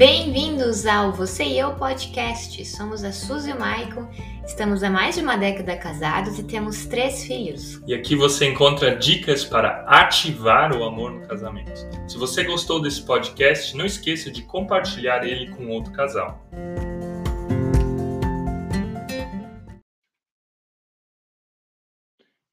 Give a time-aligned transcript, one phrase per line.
[0.00, 2.64] Bem-vindos ao Você e Eu Podcast.
[2.64, 4.08] Somos a Suzy e o Maicon,
[4.46, 7.82] estamos há mais de uma década casados e temos três filhos.
[7.86, 11.78] E aqui você encontra dicas para ativar o amor no casamento.
[12.08, 16.40] Se você gostou desse podcast, não esqueça de compartilhar ele com outro casal.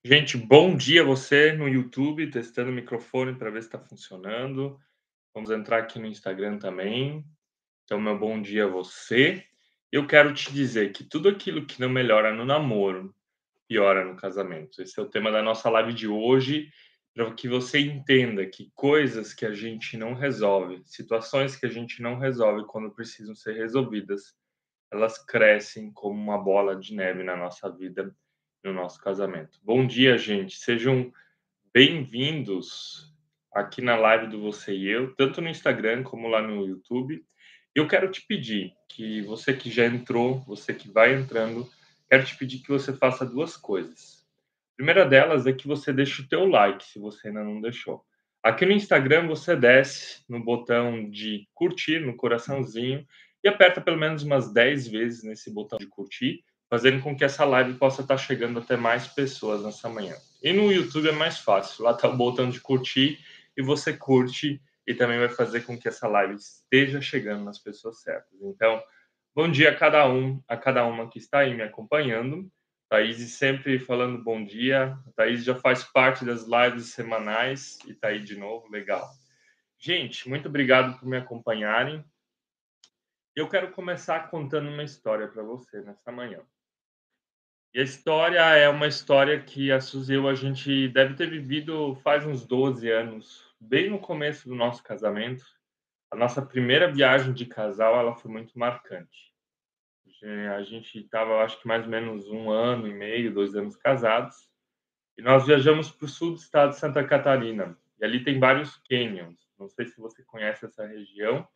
[0.03, 4.77] Gente, bom dia você no YouTube, testando o microfone para ver se está funcionando.
[5.33, 7.25] Vamos entrar aqui no Instagram também.
[7.87, 9.45] Então, meu bom dia a você.
[9.89, 13.15] Eu quero te dizer que tudo aquilo que não melhora no namoro,
[13.65, 14.81] piora no casamento.
[14.81, 16.69] Esse é o tema da nossa live de hoje,
[17.15, 22.01] para que você entenda que coisas que a gente não resolve, situações que a gente
[22.01, 24.35] não resolve quando precisam ser resolvidas,
[24.91, 28.13] elas crescem como uma bola de neve na nossa vida,
[28.65, 29.61] no nosso casamento.
[29.63, 30.57] Bom dia, gente.
[30.57, 31.09] Sejam
[31.73, 33.15] bem-vindos
[33.53, 37.25] aqui na live do Você e Eu, tanto no Instagram como lá no YouTube.
[37.77, 41.69] Eu quero te pedir que você que já entrou, você que vai entrando,
[42.09, 44.25] quero te pedir que você faça duas coisas.
[44.73, 48.03] A primeira delas é que você deixe o teu like, se você ainda não deixou.
[48.41, 53.05] Aqui no Instagram você desce no botão de curtir, no coraçãozinho,
[53.43, 57.45] e aperta pelo menos umas 10 vezes nesse botão de curtir, fazendo com que essa
[57.45, 60.15] live possa estar chegando até mais pessoas nessa manhã.
[60.41, 63.19] E no YouTube é mais fácil, lá está o botão de curtir
[63.55, 68.01] e você curte e também vai fazer com que essa live esteja chegando nas pessoas
[68.01, 68.41] certas.
[68.41, 68.81] Então,
[69.35, 72.49] bom dia a cada um, a cada uma que está aí me acompanhando.
[72.89, 74.97] Thaís sempre falando bom dia.
[75.05, 79.05] A Thaís já faz parte das lives semanais e está aí de novo, legal.
[79.77, 82.01] Gente, muito obrigado por me acompanharem.
[83.35, 86.39] Eu quero começar contando uma história para você nessa manhã.
[87.73, 91.29] E a história é uma história que a Suzy e eu, a gente deve ter
[91.29, 95.45] vivido faz uns 12 anos, bem no começo do nosso casamento,
[96.11, 99.33] a nossa primeira viagem de casal, ela foi muito marcante.
[100.55, 104.49] A gente estava, acho que mais ou menos um ano e meio, dois anos casados,
[105.17, 107.77] e nós viajamos para o sul do estado de Santa Catarina.
[107.99, 109.47] E ali tem vários canyons.
[109.57, 111.47] Não sei se você conhece essa região.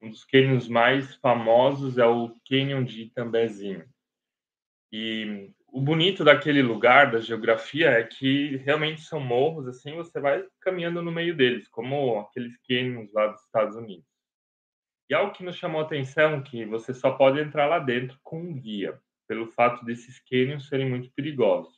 [0.00, 3.86] Um dos canyons mais famosos é o Canyon de Itambezinho.
[4.90, 10.44] E o bonito daquele lugar, da geografia, é que realmente são morros, assim, você vai
[10.60, 14.04] caminhando no meio deles, como aqueles canyons lá dos Estados Unidos.
[15.08, 18.40] E algo que nos chamou a atenção que você só pode entrar lá dentro com
[18.40, 21.74] um guia, pelo fato desses canyons serem muito perigosos.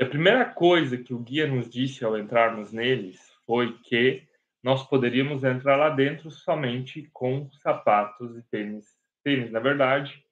[0.00, 4.26] E a primeira coisa que o guia nos disse ao entrarmos neles foi que
[4.62, 8.84] nós poderíamos entrar lá dentro somente com sapatos e tênis,
[9.22, 10.24] tênis, na verdade,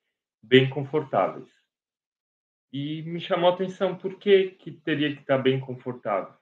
[0.42, 1.53] bem confortáveis.
[2.74, 6.34] E me chamou a atenção por que, que teria que estar bem confortável.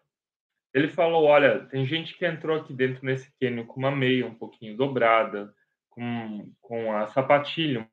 [0.73, 4.35] Ele falou: olha, tem gente que entrou aqui dentro nesse cânion com uma meia um
[4.35, 5.55] pouquinho dobrada,
[5.91, 7.87] com, com a sapatilha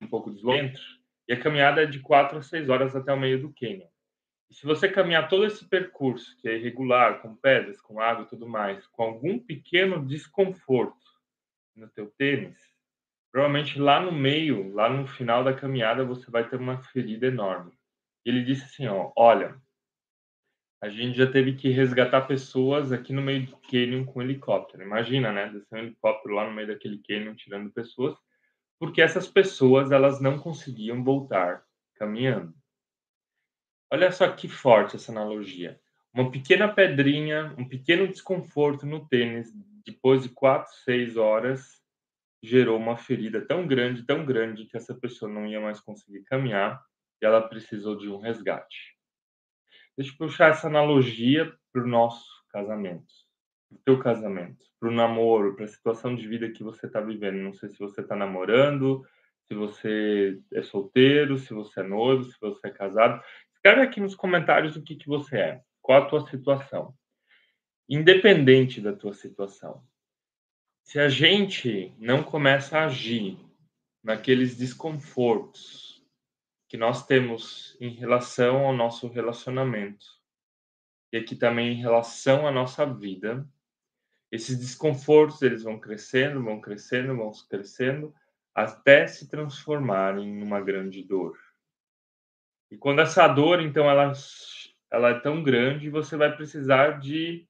[0.00, 0.74] um pouco deslocada,
[1.26, 3.88] e a caminhada é de 4 a 6 horas até o meio do cânion.
[4.48, 8.28] E se você caminhar todo esse percurso, que é irregular, com pedras, com água e
[8.28, 11.04] tudo mais, com algum pequeno desconforto
[11.74, 12.71] no teu tênis,
[13.32, 17.72] provavelmente lá no meio, lá no final da caminhada, você vai ter uma ferida enorme.
[18.24, 19.56] Ele disse assim, ó, olha,
[20.82, 24.82] a gente já teve que resgatar pessoas aqui no meio do canyon com helicóptero.
[24.82, 25.48] Imagina, né?
[25.48, 28.14] Descer um helicóptero lá no meio daquele canyon tirando pessoas,
[28.78, 31.64] porque essas pessoas elas não conseguiam voltar
[31.94, 32.54] caminhando.
[33.90, 35.80] Olha só que forte essa analogia.
[36.12, 39.50] Uma pequena pedrinha, um pequeno desconforto no tênis,
[39.86, 41.81] depois de quatro, seis horas,
[42.42, 46.82] gerou uma ferida tão grande, tão grande, que essa pessoa não ia mais conseguir caminhar
[47.20, 48.96] e ela precisou de um resgate.
[49.96, 53.12] Deixa eu puxar essa analogia para o nosso casamento,
[53.68, 57.00] para o teu casamento, para o namoro, para a situação de vida que você está
[57.00, 57.36] vivendo.
[57.36, 59.06] Não sei se você está namorando,
[59.46, 63.22] se você é solteiro, se você é noivo, se você é casado.
[63.54, 66.94] Escreve aqui nos comentários o que, que você é, qual a tua situação.
[67.88, 69.84] Independente da tua situação,
[70.82, 73.38] se a gente não começa a agir
[74.02, 76.04] naqueles desconfortos
[76.68, 80.04] que nós temos em relação ao nosso relacionamento
[81.12, 83.46] e aqui também em relação à nossa vida,
[84.30, 88.14] esses desconfortos eles vão crescendo, vão crescendo, vão crescendo
[88.54, 91.38] até se transformarem numa grande dor.
[92.70, 94.12] E quando essa dor, então, ela,
[94.90, 97.46] ela é tão grande, você vai precisar de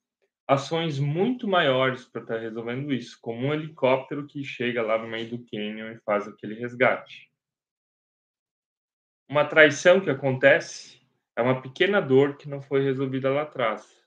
[0.46, 5.08] ações muito maiores para estar tá resolvendo isso, como um helicóptero que chega lá no
[5.08, 7.30] meio do cânion e faz aquele resgate.
[9.28, 11.00] Uma traição que acontece
[11.36, 14.02] é uma pequena dor que não foi resolvida lá atrás.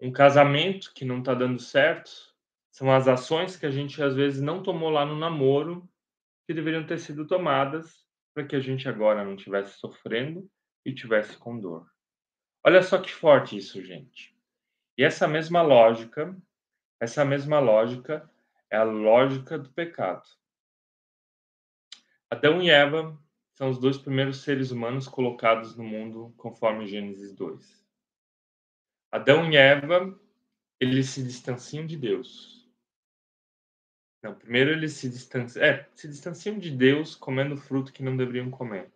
[0.00, 2.10] Um casamento que não está dando certo
[2.70, 5.86] são as ações que a gente às vezes não tomou lá no namoro,
[6.46, 10.48] que deveriam ter sido tomadas para que a gente agora não estivesse sofrendo
[10.84, 11.86] e tivesse com dor.
[12.64, 14.31] Olha só que forte isso, gente.
[14.96, 16.36] E essa mesma lógica,
[17.00, 18.30] essa mesma lógica
[18.70, 20.28] é a lógica do pecado.
[22.30, 23.18] Adão e Eva
[23.52, 27.86] são os dois primeiros seres humanos colocados no mundo conforme Gênesis 2.
[29.10, 30.18] Adão e Eva,
[30.80, 32.66] eles se distanciam de Deus.
[34.22, 38.50] Não, primeiro eles se distanciam, é, se distanciam de Deus comendo fruto que não deveriam
[38.50, 38.90] comer.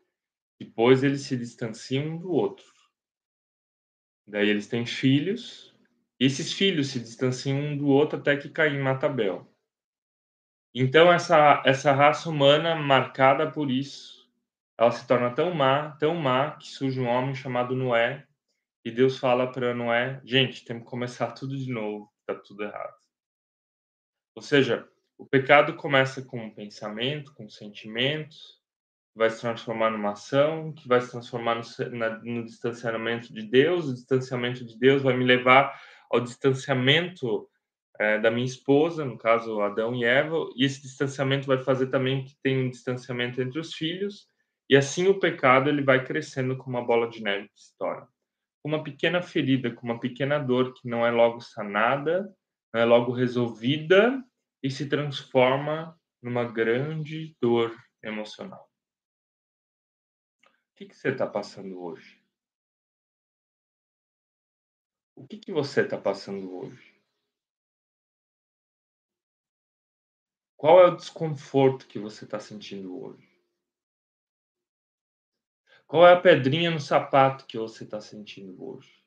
[0.58, 2.64] Depois eles se distanciam um do outro.
[4.26, 5.75] Daí eles têm filhos,
[6.18, 9.50] e esses filhos se distanciam um do outro até que Caim mata Abel.
[10.74, 14.30] Então essa essa raça humana marcada por isso,
[14.78, 18.26] ela se torna tão má, tão má que surge um homem chamado Noé,
[18.84, 22.96] e Deus fala para Noé: "Gente, temos que começar tudo de novo, tá tudo errado".
[24.34, 24.86] Ou seja,
[25.18, 28.60] o pecado começa com um pensamento, com sentimentos,
[29.14, 33.88] vai se transformar numa ação, que vai se transformar no, na, no distanciamento de Deus.
[33.88, 35.80] O distanciamento de Deus vai me levar
[36.10, 37.48] ao distanciamento
[37.98, 42.24] é, da minha esposa, no caso Adão e Eva, e esse distanciamento vai fazer também
[42.24, 44.28] que tenha um distanciamento entre os filhos,
[44.68, 48.08] e assim o pecado ele vai crescendo como uma bola de neve que se torna.
[48.64, 52.28] Uma pequena ferida, com uma pequena dor que não é logo sanada,
[52.74, 54.22] não é logo resolvida,
[54.62, 58.68] e se transforma numa grande dor emocional.
[60.44, 62.15] O que, que você está passando hoje?
[65.16, 66.94] O que, que você está passando hoje?
[70.58, 73.26] Qual é o desconforto que você está sentindo hoje?
[75.86, 79.02] Qual é a pedrinha no sapato que você está sentindo hoje?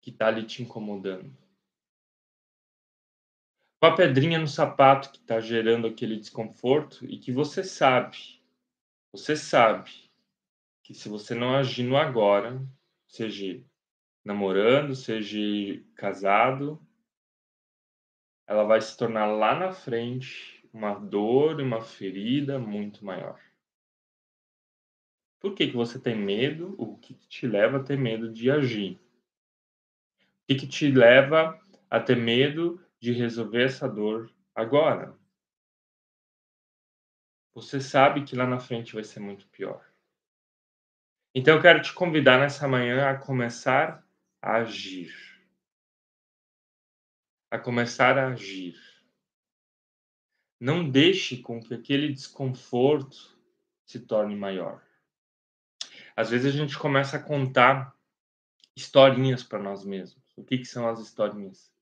[0.00, 1.36] Que está ali te incomodando?
[3.78, 8.42] Qual a pedrinha no sapato que está gerando aquele desconforto e que você sabe,
[9.12, 10.10] você sabe
[10.82, 12.60] que se você não agir no agora,
[13.06, 13.64] seja
[14.28, 16.78] namorando, seja casado,
[18.46, 23.40] ela vai se tornar lá na frente uma dor e uma ferida muito maior.
[25.40, 26.74] Por que, que você tem medo?
[26.76, 29.00] O que, que te leva a ter medo de agir?
[30.20, 31.58] O que, que te leva
[31.88, 35.16] a ter medo de resolver essa dor agora?
[37.54, 39.82] Você sabe que lá na frente vai ser muito pior.
[41.34, 44.06] Então eu quero te convidar nessa manhã a começar
[44.42, 45.14] a agir.
[47.50, 48.76] A começar a agir.
[50.60, 53.38] Não deixe com que aquele desconforto
[53.84, 54.82] se torne maior.
[56.16, 57.96] Às vezes a gente começa a contar
[58.74, 60.22] historinhas para nós mesmos.
[60.36, 61.72] O que, que são as historinhas?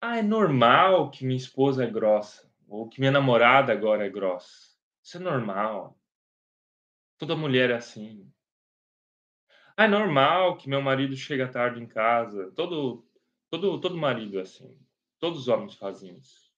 [0.00, 4.72] Ah, é normal que minha esposa é grossa, ou que minha namorada agora é grossa.
[5.02, 5.96] Isso é normal.
[7.18, 8.28] Toda mulher é assim.
[9.76, 12.50] Ah, é normal que meu marido chega tarde em casa.
[12.52, 13.06] Todo,
[13.50, 14.78] todo, todo marido é assim.
[15.18, 16.52] Todos os homens fazem isso.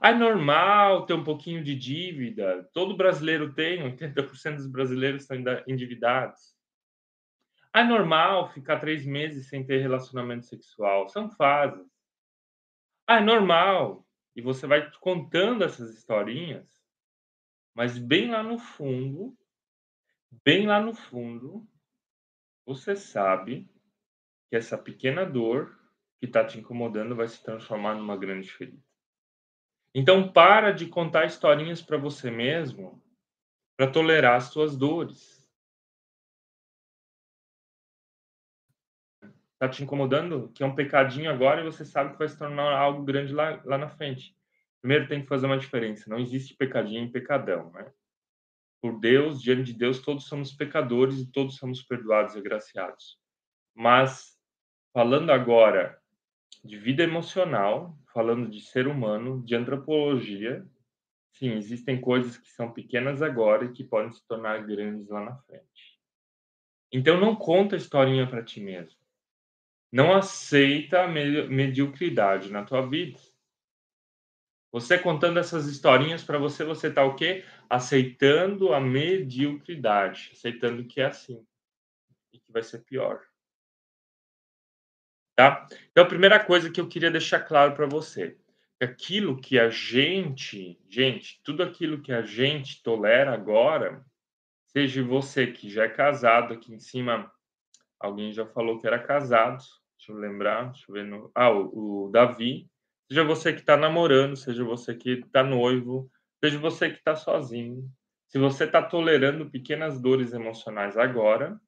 [0.00, 2.68] Ah, é normal ter um pouquinho de dívida.
[2.72, 5.36] Todo brasileiro tem, 80% dos brasileiros estão
[5.66, 6.54] endividados.
[7.72, 11.08] Ah, é normal ficar três meses sem ter relacionamento sexual.
[11.08, 11.86] São fases.
[13.06, 14.06] Ah, é normal.
[14.34, 16.68] E você vai contando essas historinhas,
[17.74, 19.36] mas bem lá no fundo,
[20.44, 21.68] bem lá no fundo,
[22.66, 23.68] você sabe
[24.48, 25.78] que essa pequena dor
[26.18, 28.82] que está te incomodando vai se transformar numa grande ferida.
[29.94, 33.02] Então, para de contar historinhas para você mesmo
[33.76, 35.44] para tolerar as suas dores.
[39.52, 40.50] Está te incomodando?
[40.52, 43.60] Que é um pecadinho agora e você sabe que vai se tornar algo grande lá,
[43.64, 44.36] lá na frente.
[44.80, 46.10] Primeiro tem que fazer uma diferença.
[46.10, 47.92] Não existe pecadinho e pecadão, né?
[48.84, 53.18] Por Deus, diante de Deus, todos somos pecadores e todos somos perdoados e agraciados.
[53.74, 54.38] Mas,
[54.92, 55.98] falando agora
[56.62, 60.68] de vida emocional, falando de ser humano, de antropologia,
[61.32, 65.34] sim, existem coisas que são pequenas agora e que podem se tornar grandes lá na
[65.34, 65.98] frente.
[66.92, 69.00] Então, não conta a historinha para ti mesmo.
[69.90, 73.18] Não aceita a mediocridade na tua vida.
[74.74, 77.44] Você contando essas historinhas para você, você tá o quê?
[77.70, 81.46] Aceitando a mediocridade, aceitando que é assim
[82.32, 83.22] e que vai ser pior.
[85.36, 85.64] Tá?
[85.92, 88.36] Então, a primeira coisa que eu queria deixar claro para você,
[88.82, 94.04] aquilo que a gente, gente, tudo aquilo que a gente tolera agora,
[94.72, 97.32] seja você que já é casado, aqui em cima
[98.00, 99.62] alguém já falou que era casado,
[99.96, 102.68] Deixa eu lembrar, deixa eu ver no ah, o o Davi,
[103.08, 106.10] seja você que está namorando, seja você que está noivo,
[106.42, 107.90] seja você que está sozinho,
[108.28, 111.60] se você está tolerando pequenas dores emocionais agora,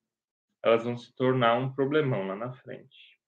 [0.62, 3.20] elas vão se tornar um problemão lá na frente.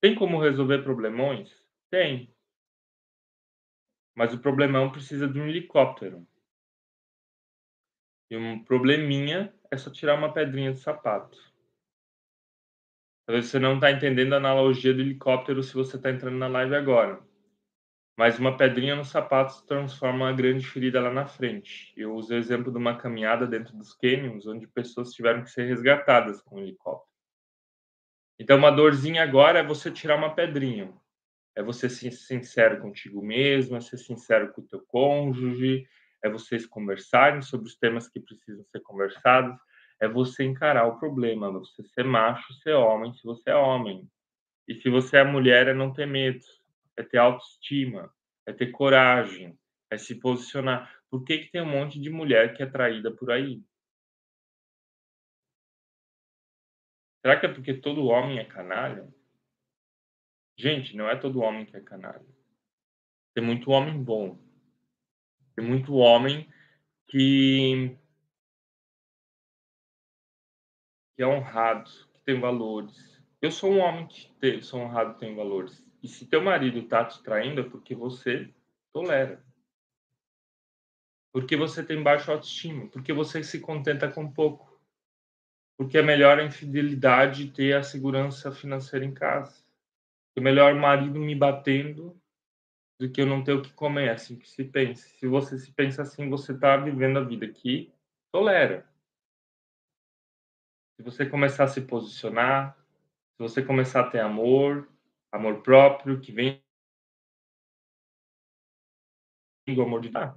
[0.00, 1.50] Tem como resolver problemões?
[1.90, 2.34] Tem.
[4.14, 6.26] Mas o problemão precisa de um helicóptero.
[8.30, 11.38] E um probleminha é só tirar uma pedrinha do sapato.
[13.26, 16.74] Talvez você não está entendendo a analogia do helicóptero se você está entrando na live
[16.74, 17.22] agora.
[18.16, 21.92] Mas uma pedrinha no sapato se transforma uma grande ferida lá na frente.
[21.96, 25.66] Eu uso o exemplo de uma caminhada dentro dos canyons, onde pessoas tiveram que ser
[25.66, 27.10] resgatadas com um helicóptero.
[28.38, 30.92] Então, uma dorzinha agora é você tirar uma pedrinha.
[31.54, 35.86] É você ser sincero contigo mesmo, é ser sincero com o teu cônjuge,
[36.22, 39.58] é vocês conversarem sobre os temas que precisam ser conversados,
[40.02, 44.10] é você encarar o problema, você ser macho, ser homem, se você é homem.
[44.66, 46.44] E se você é mulher, é não ter medo,
[46.96, 48.12] é ter autoestima,
[48.44, 49.56] é ter coragem,
[49.88, 50.92] é se posicionar.
[51.08, 53.62] Por que, que tem um monte de mulher que é traída por aí?
[57.20, 59.08] Será que é porque todo homem é canalha?
[60.58, 62.26] Gente, não é todo homem que é canalha.
[63.32, 64.36] Tem muito homem bom.
[65.54, 66.52] Tem muito homem
[67.06, 67.96] que
[71.16, 73.20] que é honrado, que tem valores.
[73.40, 75.84] Eu sou um homem que tem, sou honrado, tem valores.
[76.02, 78.52] E se teu marido tá te traindo é porque você
[78.92, 79.44] tolera.
[81.32, 84.80] Porque você tem baixa autoestima, porque você se contenta com pouco.
[85.76, 89.64] Porque é melhor a infidelidade ter a segurança financeira em casa.
[90.36, 92.16] É melhor o marido me batendo
[92.98, 95.08] do que eu não ter o que comer, é assim que se pensa.
[95.08, 97.92] Se você se pensa assim, você está vivendo a vida que
[98.30, 98.86] tolera.
[101.02, 102.78] Se você começar a se posicionar,
[103.32, 104.88] se você começar a ter amor,
[105.32, 106.62] amor próprio, que vem
[109.66, 110.32] do amor de Deus.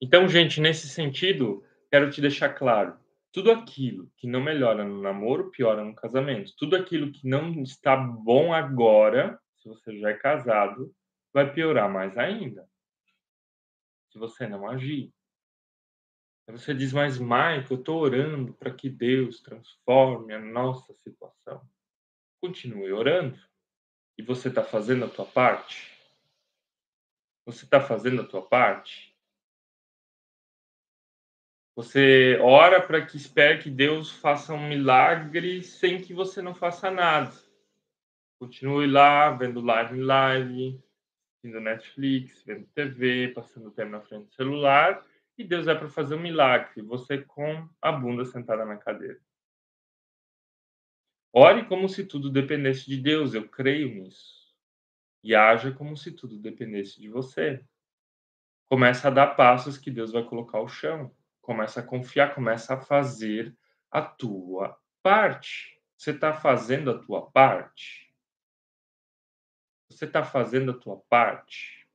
[0.00, 2.96] Então, gente, nesse sentido, quero te deixar claro,
[3.32, 6.54] tudo aquilo que não melhora no namoro, piora no casamento.
[6.56, 10.94] Tudo aquilo que não está bom agora, se você já é casado,
[11.32, 12.64] vai piorar mais ainda.
[14.12, 15.12] Se você não agir.
[16.48, 21.68] Você diz, mas Mike, eu estou orando para que Deus transforme a nossa situação.
[22.40, 23.38] Continue orando.
[24.16, 25.92] E você está fazendo a tua parte?
[27.44, 29.14] Você está fazendo a tua parte?
[31.74, 36.90] Você ora para que espere que Deus faça um milagre sem que você não faça
[36.90, 37.34] nada.
[38.38, 40.84] Continue lá, vendo live em live,
[41.42, 45.04] vendo Netflix, vendo TV, passando tempo na frente do celular
[45.38, 49.20] e Deus é para fazer um milagre, você com a bunda sentada na cadeira.
[51.32, 54.54] Ore como se tudo dependesse de Deus, eu creio nisso.
[55.22, 57.62] E haja como se tudo dependesse de você.
[58.68, 61.14] Começa a dar passos que Deus vai colocar ao chão.
[61.42, 63.54] Começa a confiar, começa a fazer
[63.90, 65.80] a tua parte.
[65.96, 68.12] Você está fazendo a tua parte?
[69.90, 71.85] Você está fazendo a tua parte?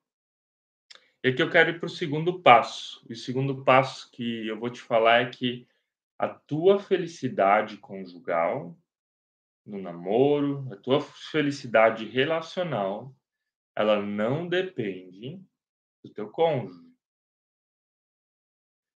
[1.24, 3.06] E aqui eu quero ir para o segundo passo.
[3.08, 5.68] E o segundo passo que eu vou te falar é que
[6.18, 8.76] a tua felicidade conjugal,
[9.64, 13.16] no namoro, a tua felicidade relacional,
[13.76, 15.40] ela não depende
[16.04, 16.92] do teu cônjuge.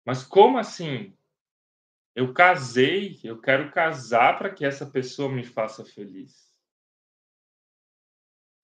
[0.04, 1.16] Mas como assim?
[2.16, 6.52] Eu casei, eu quero casar para que essa pessoa me faça feliz.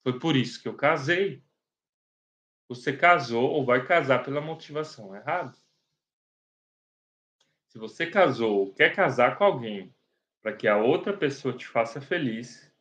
[0.03, 1.43] Foi por isso que eu casei
[2.71, 5.53] você casou ou vai casar pela motivação errada.
[7.67, 9.93] Se você casou ou quer casar com alguém
[10.41, 12.73] para que a outra pessoa te faça feliz,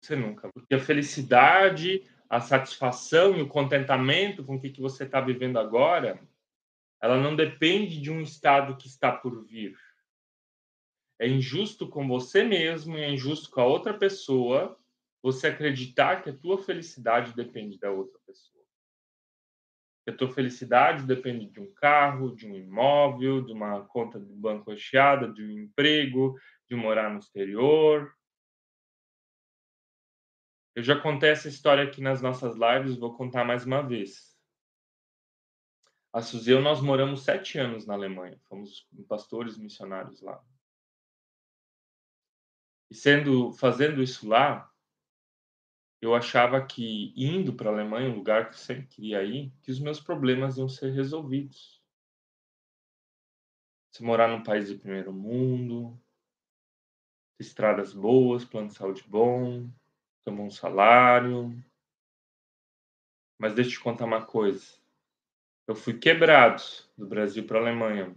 [0.00, 0.50] você nunca.
[0.50, 5.58] Porque a felicidade, a satisfação e o contentamento com o que, que você está vivendo
[5.58, 6.18] agora,
[7.02, 9.78] ela não depende de um estado que está por vir.
[11.18, 14.81] É injusto com você mesmo e é injusto com a outra pessoa
[15.22, 18.64] você acreditar que a tua felicidade depende da outra pessoa.
[20.04, 24.34] Que a tua felicidade depende de um carro, de um imóvel, de uma conta de
[24.34, 26.36] banco recheada, de um emprego,
[26.68, 28.12] de morar no exterior.
[30.74, 34.32] Eu já contei essa história aqui nas nossas lives, vou contar mais uma vez.
[36.12, 40.42] A Suzy e eu, nós moramos sete anos na Alemanha, fomos pastores missionários lá.
[42.90, 44.71] E sendo, fazendo isso lá,
[46.02, 49.70] eu achava que indo para a Alemanha, um lugar que eu sempre queria ir, que
[49.70, 51.80] os meus problemas iam ser resolvidos.
[53.88, 55.96] Você morar num país de primeiro mundo,
[57.38, 59.70] estradas boas, plano de saúde bom,
[60.24, 61.62] ter um bom salário.
[63.38, 64.76] Mas deixa eu te contar uma coisa.
[65.68, 66.62] Eu fui quebrado
[66.98, 68.16] do Brasil para a Alemanha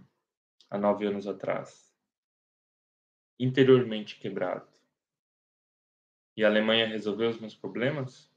[0.68, 1.94] há nove anos atrás.
[3.38, 4.75] Interiormente quebrado.
[6.36, 8.30] E a Alemanha resolveu os meus problemas?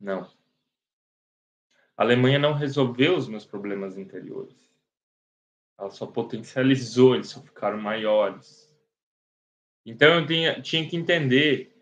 [0.00, 0.28] Não.
[1.96, 4.56] A Alemanha não resolveu os meus problemas interiores.
[5.78, 8.72] Ela só potencializou, eles só ficaram maiores.
[9.86, 11.72] Então eu tinha, tinha que entender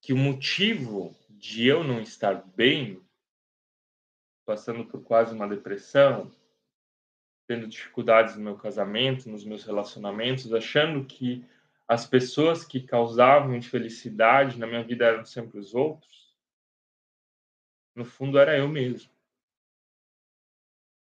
[0.00, 3.00] que o motivo de eu não estar bem,
[4.44, 6.32] passando por quase uma depressão,
[7.46, 11.44] tendo dificuldades no meu casamento, nos meus relacionamentos, achando que
[11.88, 16.36] as pessoas que causavam infelicidade na minha vida eram sempre os outros,
[17.94, 19.10] no fundo era eu mesmo.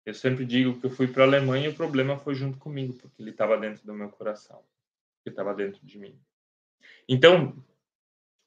[0.04, 2.94] Eu sempre digo que eu fui para a Alemanha e o problema foi junto comigo,
[2.94, 4.64] porque ele estava dentro do meu coração,
[5.22, 6.18] que estava dentro de mim.
[7.06, 7.62] Então,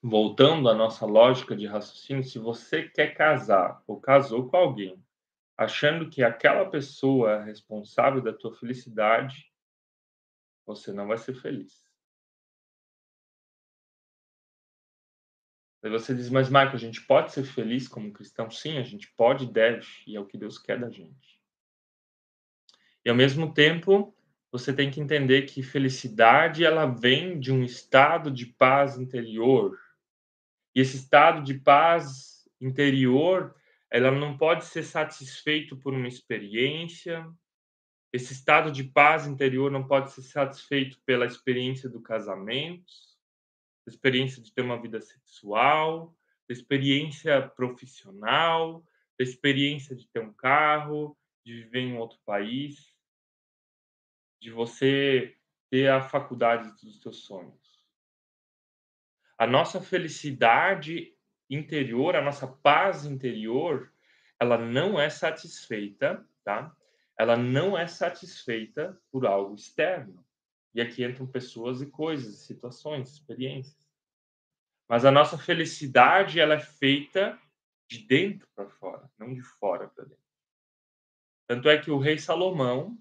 [0.01, 5.03] voltando à nossa lógica de raciocínio, se você quer casar ou casou com alguém,
[5.55, 9.51] achando que aquela pessoa é responsável da tua felicidade,
[10.65, 11.90] você não vai ser feliz.
[15.83, 18.51] Aí você diz, mas Michael, a gente pode ser feliz como cristão?
[18.51, 21.41] Sim, a gente pode e deve, e é o que Deus quer da gente.
[23.03, 24.15] E ao mesmo tempo,
[24.51, 29.79] você tem que entender que felicidade ela vem de um estado de paz interior.
[30.75, 33.55] E esse estado de paz interior,
[33.89, 37.27] ela não pode ser satisfeito por uma experiência.
[38.13, 42.91] Esse estado de paz interior não pode ser satisfeito pela experiência do casamento,
[43.87, 46.15] experiência de ter uma vida sexual,
[46.47, 48.85] experiência profissional,
[49.19, 52.91] experiência de ter um carro, de viver em outro país
[54.41, 55.37] de você
[55.69, 57.85] ter a faculdade dos seus sonhos.
[59.37, 61.15] A nossa felicidade
[61.47, 63.93] interior, a nossa paz interior,
[64.39, 66.75] ela não é satisfeita, tá?
[67.17, 70.25] Ela não é satisfeita por algo externo.
[70.73, 73.89] E aqui entram pessoas e coisas, situações, experiências.
[74.87, 77.39] Mas a nossa felicidade, ela é feita
[77.89, 80.21] de dentro para fora, não de fora para dentro.
[81.47, 82.97] Tanto é que o rei Salomão,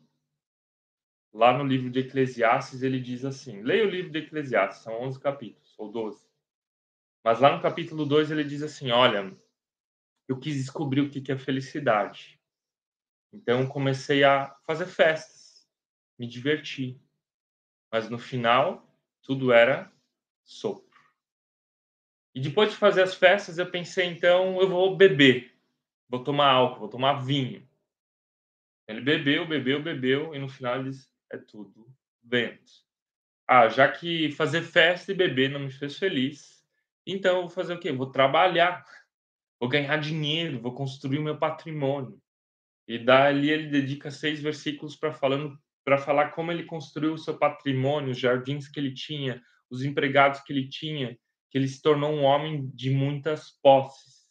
[1.32, 5.20] lá no livro de Eclesiastes, ele diz assim: leia o livro de Eclesiastes, são 11
[5.20, 6.28] capítulos, ou 12.
[7.22, 9.36] Mas lá no capítulo 2 ele diz assim: olha,
[10.26, 12.40] eu quis descobrir o que é felicidade.
[13.32, 15.68] Então comecei a fazer festas,
[16.18, 17.00] me divertir.
[17.90, 18.86] Mas no final,
[19.22, 19.90] tudo era
[20.44, 20.90] sopro.
[22.34, 25.52] E depois de fazer as festas, eu pensei, então, eu vou beber.
[26.08, 27.68] Vou tomar álcool, vou tomar vinho.
[28.86, 32.72] Ele bebeu, bebeu, bebeu, e no final ele disse, é tudo vento.
[33.46, 36.64] Ah, já que fazer festa e beber não me fez feliz,
[37.06, 37.90] então eu vou fazer o quê?
[37.92, 38.84] Vou trabalhar,
[39.58, 42.20] vou ganhar dinheiro, vou construir o meu patrimônio.
[42.86, 45.56] E dali ele dedica seis versículos para falando
[45.90, 50.40] para falar como ele construiu o seu patrimônio, os jardins que ele tinha, os empregados
[50.40, 51.18] que ele tinha,
[51.50, 54.30] que ele se tornou um homem de muitas posses.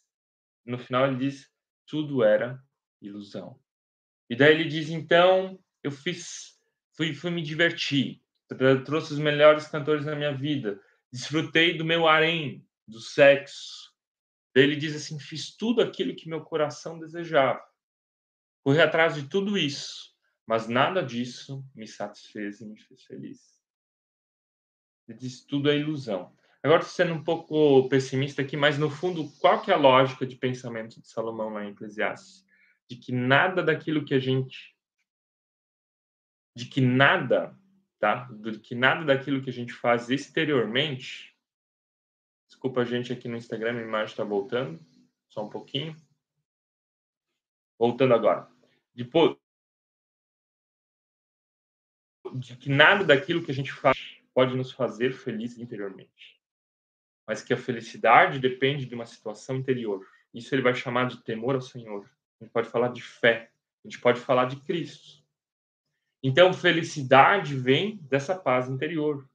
[0.64, 1.50] No final ele diz
[1.86, 2.58] tudo era
[3.02, 3.60] ilusão.
[4.30, 6.58] E daí ele diz então eu fiz
[6.96, 8.22] fui, fui me divertir,
[8.86, 10.80] trouxe os melhores cantores na minha vida,
[11.12, 13.92] desfrutei do meu harém, do sexo.
[14.54, 17.62] Daí ele diz assim: fiz tudo aquilo que meu coração desejava,
[18.64, 20.09] corri atrás de tudo isso,
[20.50, 23.62] mas nada disso me satisfez e me fez feliz.
[25.06, 26.34] Ele diz: tudo é ilusão.
[26.60, 30.34] Agora, sendo um pouco pessimista aqui, mas no fundo, qual que é a lógica de
[30.34, 32.44] pensamento de Salomão lá em Eclesiastes?
[32.88, 34.76] De que nada daquilo que a gente
[36.56, 37.56] de que nada,
[38.00, 38.28] tá?
[38.32, 41.32] De que nada daquilo que a gente faz exteriormente.
[42.48, 44.84] Desculpa a gente aqui no Instagram, a imagem está voltando,
[45.28, 45.94] só um pouquinho.
[47.78, 48.50] Voltando agora.
[48.92, 49.39] Depois,
[52.34, 53.98] de que nada daquilo que a gente faz
[54.34, 56.40] pode nos fazer felizes interiormente.
[57.26, 60.06] Mas que a felicidade depende de uma situação interior.
[60.32, 62.08] Isso ele vai chamar de temor ao Senhor.
[62.40, 63.50] A gente pode falar de fé.
[63.84, 65.20] A gente pode falar de Cristo.
[66.22, 69.28] Então, felicidade vem dessa paz interior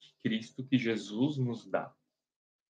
[0.00, 1.94] que Cristo, que Jesus nos dá.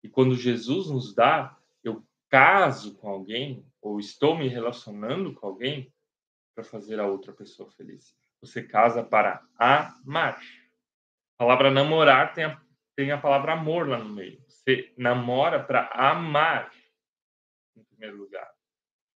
[0.03, 5.93] E quando Jesus nos dá, eu caso com alguém ou estou me relacionando com alguém
[6.55, 8.15] para fazer a outra pessoa feliz.
[8.41, 10.41] Você casa para amar.
[11.37, 12.61] A palavra namorar tem a,
[12.95, 14.43] tem a palavra amor lá no meio.
[14.47, 16.71] Você namora para amar,
[17.75, 18.51] em primeiro lugar.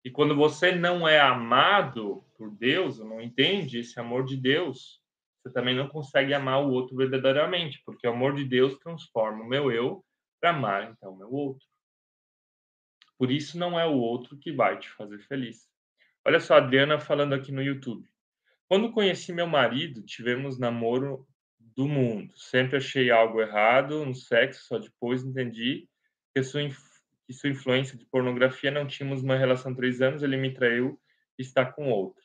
[0.04, 5.00] E quando você não é amado por Deus, não entende esse amor de Deus,
[5.42, 9.48] você também não consegue amar o outro verdadeiramente, porque o amor de Deus transforma o
[9.48, 10.04] meu eu
[10.40, 11.64] para amar então o meu outro.
[13.16, 15.68] Por isso não é o outro que vai te fazer feliz.
[16.24, 18.11] Olha só a Adriana falando aqui no YouTube.
[18.72, 21.28] Quando conheci meu marido, tivemos namoro
[21.60, 22.32] do mundo.
[22.38, 25.90] Sempre achei algo errado no sexo, só depois entendi
[26.34, 26.62] que sua
[27.26, 30.98] que sua influência de pornografia, não tínhamos uma relação três anos, ele me traiu
[31.38, 32.24] e está com outro.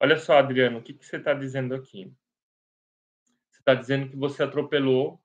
[0.00, 2.12] Olha só, Adriano, o que, que você está dizendo aqui?
[3.52, 5.22] Você está dizendo que você atropelou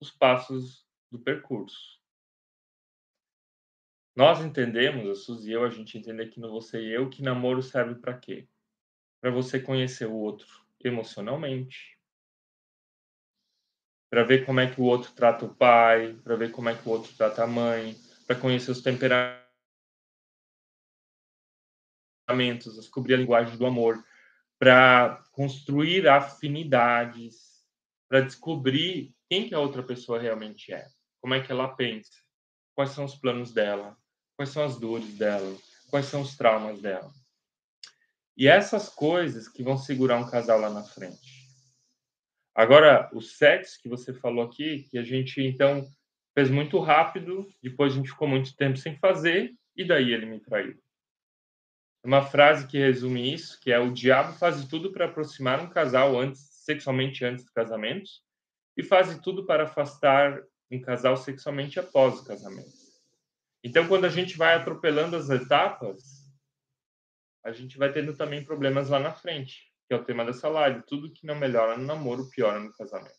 [0.00, 2.00] os passos do percurso.
[4.16, 7.20] Nós entendemos, a Suzy e eu, a gente entende aqui no você e eu, que
[7.20, 8.48] namoro serve para quê?
[9.24, 10.46] Para você conhecer o outro
[10.84, 11.98] emocionalmente,
[14.10, 16.86] para ver como é que o outro trata o pai, para ver como é que
[16.86, 19.46] o outro trata a mãe, para conhecer os temperamentos,
[22.76, 24.04] descobrir a linguagem do amor,
[24.58, 27.66] para construir afinidades,
[28.06, 30.86] para descobrir quem que a outra pessoa realmente é,
[31.22, 32.12] como é que ela pensa,
[32.74, 33.96] quais são os planos dela,
[34.36, 35.56] quais são as dores dela,
[35.88, 37.23] quais são os traumas dela.
[38.36, 41.44] E essas coisas que vão segurar um casal lá na frente.
[42.54, 45.84] Agora, o sexo que você falou aqui, que a gente então
[46.34, 50.40] fez muito rápido, depois a gente ficou muito tempo sem fazer, e daí ele me
[50.40, 50.76] traiu.
[52.04, 56.18] Uma frase que resume isso, que é o diabo faz tudo para aproximar um casal
[56.18, 58.10] antes, sexualmente antes do casamento,
[58.76, 62.84] e faz tudo para afastar um casal sexualmente após o casamento.
[63.62, 66.23] Então, quando a gente vai atropelando as etapas,
[67.44, 70.82] a gente vai tendo também problemas lá na frente que é o tema dessa live.
[70.82, 73.14] Tudo que não melhora no namoro, piora no casamento.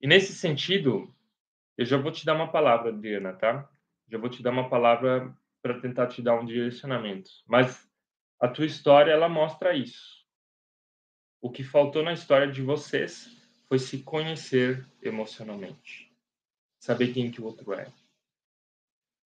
[0.00, 1.14] E nesse sentido,
[1.76, 3.68] eu já vou te dar uma palavra, Adriana, tá?
[4.08, 7.30] Já vou te dar uma palavra para tentar te dar um direcionamento.
[7.46, 7.88] Mas
[8.38, 10.24] a tua história, ela mostra isso.
[11.40, 13.28] O que faltou na história de vocês
[13.66, 16.14] foi se conhecer emocionalmente.
[16.78, 17.90] Saber quem que o outro é.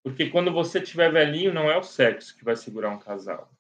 [0.03, 3.51] Porque quando você tiver velhinho, não é o sexo que vai segurar um casal.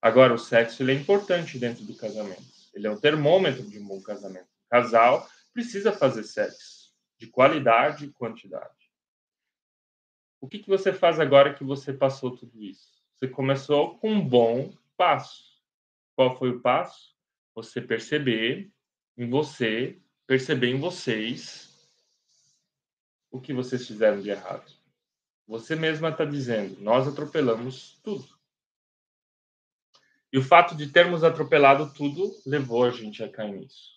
[0.00, 2.42] Agora, o sexo ele é importante dentro do casamento.
[2.74, 4.46] Ele é o termômetro de um bom casamento.
[4.66, 8.90] O casal precisa fazer sexo de qualidade e quantidade.
[10.40, 13.00] O que, que você faz agora que você passou tudo isso?
[13.14, 15.62] Você começou com um bom passo.
[16.16, 17.14] Qual foi o passo?
[17.54, 18.72] Você perceber
[19.16, 21.88] em você, perceber em vocês
[23.30, 24.81] o que vocês fizeram de errado.
[25.46, 28.26] Você mesma está dizendo, nós atropelamos tudo.
[30.32, 33.92] E o fato de termos atropelado tudo levou a gente a cair nisso.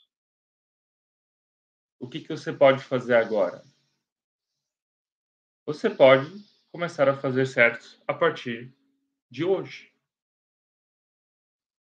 [1.98, 3.64] O que, que você pode fazer agora?
[5.66, 6.30] Você pode
[6.72, 8.76] começar a fazer certo a partir
[9.32, 9.94] de hoje.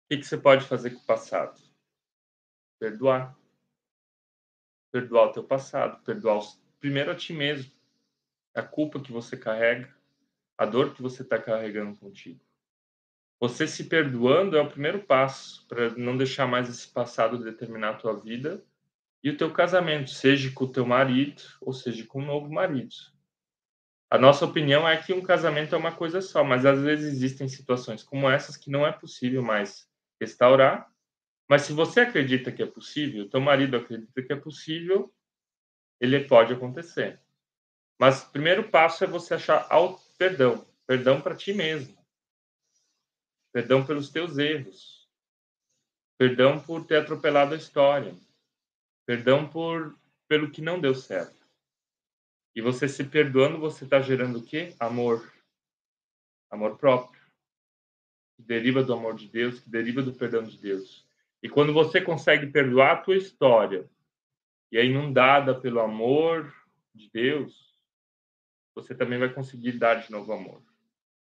[0.05, 1.61] O que, que você pode fazer com o passado?
[2.79, 3.37] Perdoar.
[4.92, 6.62] Perdoar o teu passado, perdoar os...
[6.79, 7.74] primeiro a ti mesmo,
[8.55, 9.93] a culpa que você carrega,
[10.57, 12.40] a dor que você está carregando contigo.
[13.40, 17.97] Você se perdoando é o primeiro passo para não deixar mais esse passado determinar a
[17.97, 18.64] tua vida
[19.23, 22.95] e o teu casamento, seja com o teu marido ou seja com um novo marido.
[24.11, 27.49] A nossa opinião é que um casamento é uma coisa só, mas às vezes existem
[27.49, 29.88] situações como essas que não é possível mais
[30.21, 30.88] restaurar.
[31.49, 35.12] Mas se você acredita que é possível, teu marido acredita que é possível,
[36.01, 37.21] ele pode acontecer.
[37.98, 39.68] Mas o primeiro passo é você achar
[40.18, 42.04] perdão, perdão para ti mesmo
[43.54, 45.09] perdão pelos teus erros,
[46.18, 48.12] perdão por ter atropelado a história,
[49.07, 51.46] perdão por pelo que não deu certo.
[52.57, 54.74] E você se perdoando, você está gerando o quê?
[54.80, 55.33] Amor.
[56.50, 57.20] Amor próprio.
[58.37, 61.07] Que deriva do amor de Deus, que deriva do perdão de Deus.
[61.40, 63.88] E quando você consegue perdoar a tua história
[64.72, 66.52] e é inundada pelo amor
[66.92, 67.74] de Deus,
[68.75, 70.63] você também vai conseguir dar de novo amor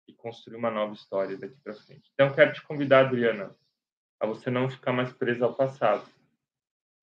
[0.08, 2.10] e construir uma nova história daqui para frente.
[2.14, 3.54] Então, quero te convidar, Adriana,
[4.20, 6.08] a você não ficar mais presa ao passado,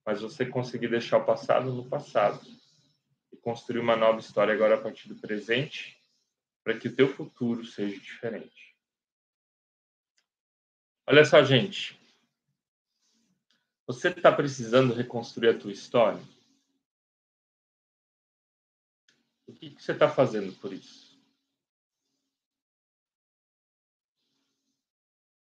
[0.05, 2.41] mas você conseguir deixar o passado no passado
[3.31, 5.97] e construir uma nova história agora a partir do presente,
[6.63, 8.75] para que o teu futuro seja diferente.
[11.05, 11.99] Olha só, gente.
[13.85, 16.21] Você está precisando reconstruir a tua história?
[19.47, 21.13] O que, que você está fazendo por isso?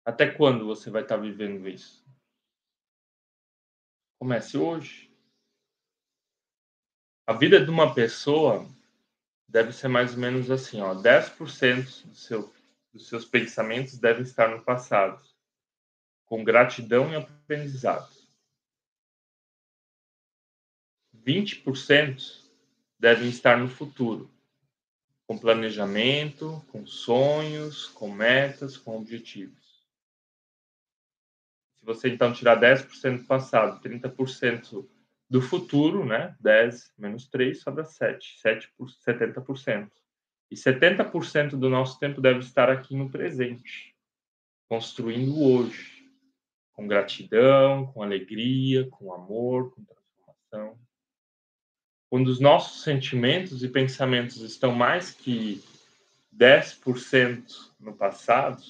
[0.05, 2.05] Até quando você vai estar vivendo isso?
[4.19, 5.11] Comece hoje.
[7.27, 8.65] A vida de uma pessoa
[9.47, 12.53] deve ser mais ou menos assim, ó, 10% do seu,
[12.93, 15.21] dos seus pensamentos devem estar no passado,
[16.25, 18.15] com gratidão e aprendizado.
[21.13, 22.46] 20%
[22.99, 24.31] devem estar no futuro,
[25.27, 29.85] com planejamento, com sonhos, com metas, com objetivos.
[31.75, 34.87] Se você então tirar 10% do passado, 30%
[35.29, 36.35] do futuro, né?
[36.39, 39.91] 10 menos 3 sobra 7, 7 por 70%.
[40.49, 43.93] E 70% do nosso tempo deve estar aqui no presente,
[44.69, 46.09] construindo hoje,
[46.71, 50.86] com gratidão, com alegria, com amor, com transformação.
[52.09, 55.61] Quando os nossos sentimentos e pensamentos estão mais que
[56.35, 58.63] 10% no passado,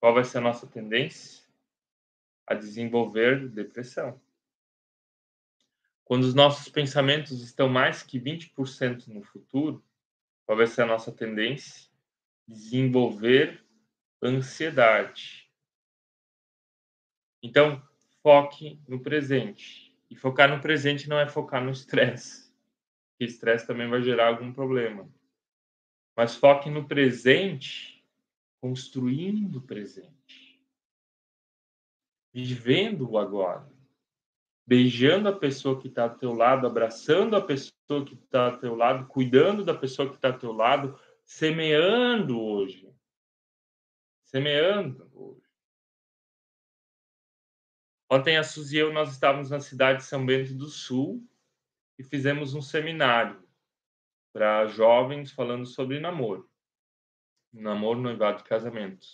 [0.00, 1.44] qual vai ser a nossa tendência?
[2.46, 4.20] A desenvolver depressão.
[6.04, 9.82] Quando os nossos pensamentos estão mais que 20% no futuro,
[10.44, 11.90] qual vai ser a nossa tendência?
[12.46, 13.64] Desenvolver
[14.22, 15.50] ansiedade.
[17.42, 17.82] Então,
[18.22, 19.83] foque no presente.
[20.10, 22.52] E focar no presente não é focar no estresse.
[23.10, 25.08] Porque estresse também vai gerar algum problema.
[26.16, 28.04] Mas foque no presente,
[28.60, 30.62] construindo o presente.
[32.32, 33.74] Vivendo o agora
[34.66, 38.74] beijando a pessoa que está ao teu lado, abraçando a pessoa que está ao teu
[38.74, 42.90] lado, cuidando da pessoa que está ao teu lado, semeando hoje.
[44.22, 45.43] Semeando hoje.
[48.10, 51.26] Ontem a Suzy e eu, nós estávamos na cidade de São Bento do Sul
[51.98, 53.42] e fizemos um seminário
[54.32, 56.50] para jovens falando sobre namoro.
[57.52, 59.06] Namoro, noivado e casamento.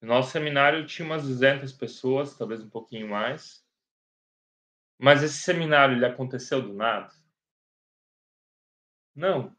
[0.00, 3.66] No nosso seminário tinha umas 200 pessoas, talvez um pouquinho mais.
[4.98, 7.12] Mas esse seminário ele aconteceu do nada?
[9.14, 9.56] Não.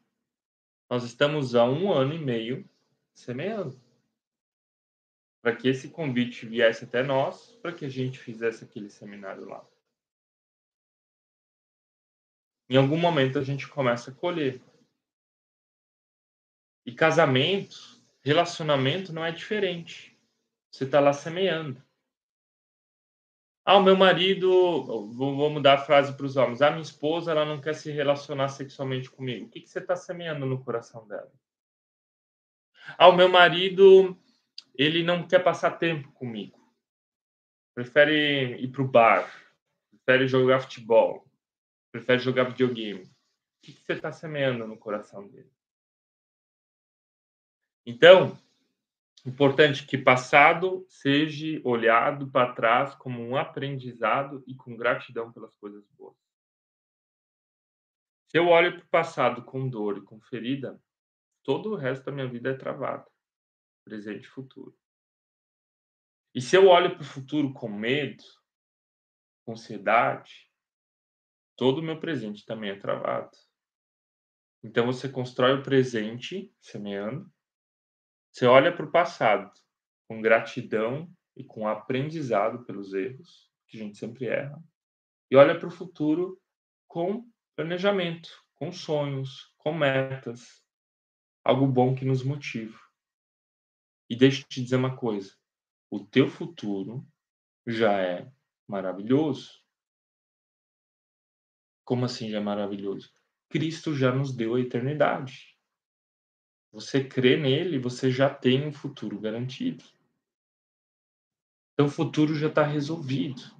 [0.88, 2.68] Nós estamos há um ano e meio
[3.12, 3.78] semeando.
[5.40, 9.64] Para que esse convite viesse até nós, para que a gente fizesse aquele seminário lá.
[12.68, 14.60] Em algum momento a gente começa a colher.
[16.84, 20.16] E casamento, relacionamento não é diferente.
[20.70, 21.82] Você está lá semeando.
[23.64, 26.62] Ah, o meu marido, vou mudar a frase para os homens.
[26.62, 29.44] Ah, minha esposa, ela não quer se relacionar sexualmente comigo.
[29.44, 31.30] O que, que você está semeando no coração dela?
[32.96, 34.16] Ah, o meu marido,
[34.78, 36.58] ele não quer passar tempo comigo.
[37.74, 39.30] Prefere ir para o bar.
[39.90, 41.28] Prefere jogar futebol.
[41.92, 43.02] Prefere jogar videogame.
[43.02, 43.10] O
[43.60, 45.52] que, você está semeando no coração dele?
[47.84, 48.38] Então,
[49.26, 55.86] Importante que passado seja olhado para trás como um aprendizado e com gratidão pelas coisas
[55.90, 56.16] boas.
[58.28, 60.80] Se eu olho para o passado com dor e com ferida,
[61.42, 63.06] todo o resto da minha vida é travado,
[63.88, 64.76] presente e futuro.
[66.34, 68.22] E se eu olho para o futuro com medo,
[69.44, 70.50] com ansiedade,
[71.56, 73.36] todo o meu presente também é travado.
[74.62, 77.32] Então você constrói o presente semeando
[78.38, 79.50] você olha para o passado
[80.06, 84.62] com gratidão e com aprendizado pelos erros, que a gente sempre erra,
[85.30, 86.40] e olha para o futuro
[86.86, 90.64] com planejamento, com sonhos, com metas,
[91.44, 92.78] algo bom que nos motiva.
[94.08, 95.34] E deixa eu te dizer uma coisa:
[95.90, 97.06] o teu futuro
[97.66, 98.32] já é
[98.66, 99.62] maravilhoso.
[101.84, 103.12] Como assim já é maravilhoso?
[103.48, 105.56] Cristo já nos deu a eternidade.
[106.70, 109.84] Você crê nele, você já tem um futuro garantido.
[111.72, 113.56] Então o futuro já está resolvido.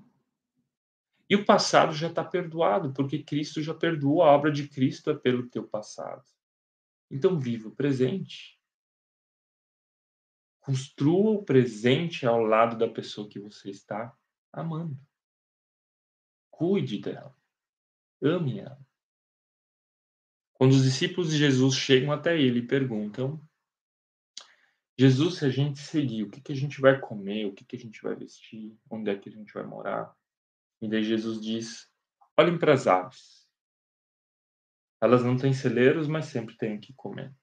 [1.30, 5.14] E o passado já está perdoado, porque Cristo já perdoou, a obra de Cristo é
[5.14, 6.24] pelo teu passado.
[7.11, 8.58] Então viva o presente.
[10.68, 14.14] Construa o presente ao lado da pessoa que você está
[14.52, 15.00] amando.
[16.50, 17.35] Cuide dela.
[18.22, 18.78] Ame ela.
[20.52, 23.42] Quando os discípulos de Jesus chegam até ele e perguntam:
[24.98, 27.46] Jesus, se a gente seguir, o que, que a gente vai comer?
[27.46, 28.78] O que, que a gente vai vestir?
[28.90, 30.14] Onde é que a gente vai morar?
[30.83, 31.90] E daí Jesus diz:
[32.37, 33.48] Olhem para as aves.
[35.00, 37.35] Elas não têm celeiros, mas sempre têm o que comer.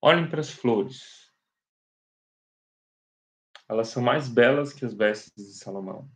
[0.00, 1.27] Olhem para as flores.
[3.68, 6.10] Elas são mais belas que as vestes de Salomão.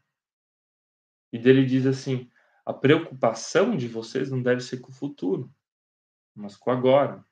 [1.33, 2.31] E dele diz assim:
[2.65, 5.53] a preocupação de vocês não deve ser com o futuro,
[6.35, 7.25] mas com agora.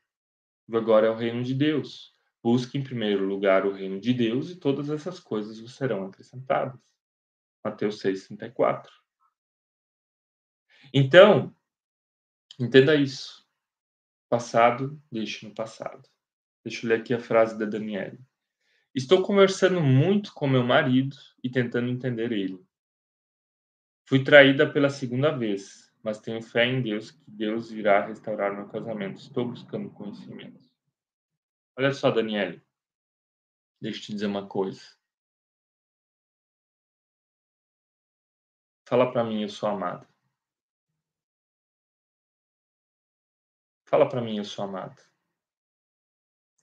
[0.69, 2.15] O agora é o reino de Deus.
[2.43, 6.81] Busque em primeiro lugar o reino de Deus e todas essas coisas vos serão acrescentadas.
[7.63, 8.89] Mateus 6,34.
[10.93, 11.55] Então,
[12.59, 13.47] entenda isso.
[14.29, 16.09] Passado, deixe no passado.
[16.65, 18.19] Deixa eu ler aqui a frase da Daniela.
[18.95, 22.59] Estou conversando muito com meu marido e tentando entender ele.
[24.05, 28.67] Fui traída pela segunda vez, mas tenho fé em Deus que Deus irá restaurar meu
[28.69, 29.21] casamento.
[29.21, 30.69] Estou buscando conhecimento.
[31.77, 32.61] Olha só, Daniele.
[33.81, 34.83] Deixa eu te dizer uma coisa.
[38.85, 40.09] Fala para mim, eu sou amada.
[43.85, 45.01] Fala para mim, eu sou amado.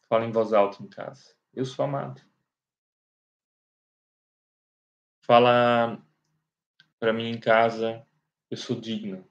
[0.09, 1.36] Fala em voz alta em casa.
[1.57, 2.21] Eu sou amado.
[5.25, 5.99] Fala
[6.99, 8.07] para mim em casa,
[8.47, 9.27] eu sou digna.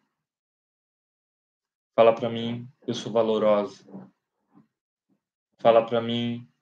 [1.94, 3.86] Fala para mim, eu sou valorosa.
[5.60, 6.52] Fala para mim,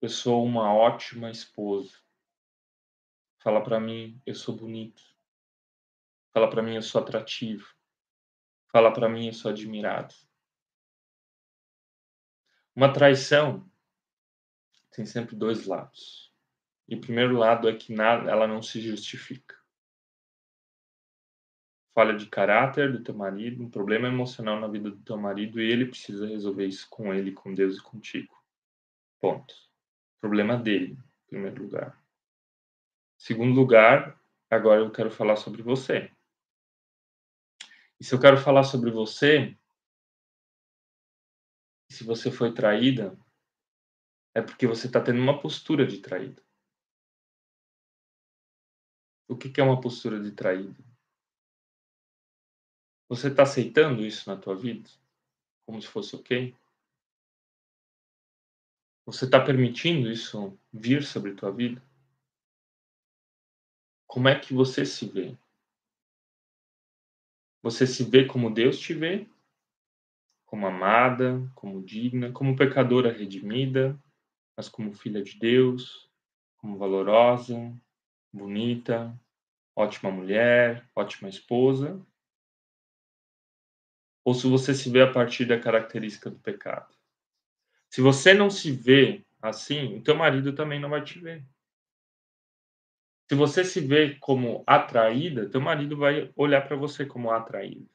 [0.00, 1.98] eu sou uma ótima esposa.
[3.40, 5.02] Fala para mim, eu sou bonito.
[6.32, 7.66] Fala para mim, eu sou atrativo.
[8.68, 10.14] Fala para mim, eu sou admirado.
[12.76, 13.68] Uma traição
[14.94, 16.32] tem sempre dois lados.
[16.88, 19.56] E o primeiro lado é que nada, ela não se justifica.
[21.92, 25.70] Falha de caráter do teu marido, um problema emocional na vida do teu marido e
[25.70, 28.40] ele precisa resolver isso com ele, com Deus e contigo.
[29.20, 29.54] Ponto.
[30.20, 32.00] Problema dele, em primeiro lugar.
[33.16, 36.10] Segundo lugar, agora eu quero falar sobre você.
[37.98, 39.56] E se eu quero falar sobre você,
[41.88, 43.16] se você foi traída,
[44.34, 46.42] é porque você está tendo uma postura de traída.
[49.28, 50.82] O que, que é uma postura de traída?
[53.08, 54.90] Você está aceitando isso na tua vida?
[55.64, 56.54] Como se fosse ok?
[59.06, 61.82] Você está permitindo isso vir sobre tua vida?
[64.06, 65.36] Como é que você se vê?
[67.62, 69.26] Você se vê como Deus te vê?
[70.54, 73.98] como amada, como digna, como pecadora redimida,
[74.56, 76.10] mas como filha de Deus,
[76.56, 77.72] como valorosa,
[78.32, 79.18] bonita,
[79.76, 82.00] ótima mulher, ótima esposa,
[84.24, 86.94] ou se você se vê a partir da característica do pecado.
[87.90, 91.44] Se você não se vê assim, o teu marido também não vai te ver.
[93.28, 97.86] Se você se vê como atraída, teu marido vai olhar para você como atraída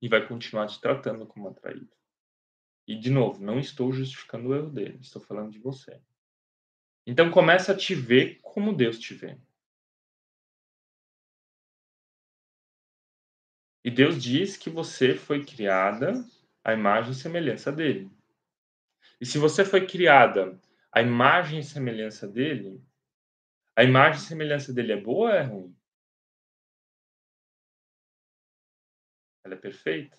[0.00, 1.99] e vai continuar te tratando como atraído.
[2.90, 6.02] E, de novo, não estou justificando o erro dele, estou falando de você.
[7.06, 9.38] Então, começa a te ver como Deus te vê.
[13.84, 16.14] E Deus diz que você foi criada
[16.64, 18.10] à imagem e semelhança dele.
[19.20, 22.82] E se você foi criada à imagem e semelhança dele,
[23.76, 25.76] a imagem e semelhança dele é boa ou é ruim?
[29.44, 30.18] Ela é perfeita.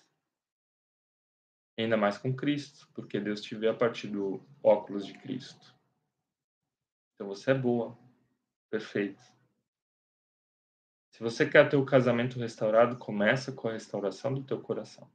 [1.82, 5.74] Ainda mais com Cristo, porque Deus te vê a partir do óculos de Cristo.
[7.14, 7.98] Então você é boa,
[8.70, 9.22] perfeita.
[11.10, 15.10] Se você quer ter o casamento restaurado, começa com a restauração do teu coração.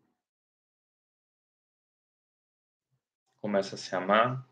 [3.41, 4.47] Começa a se amar,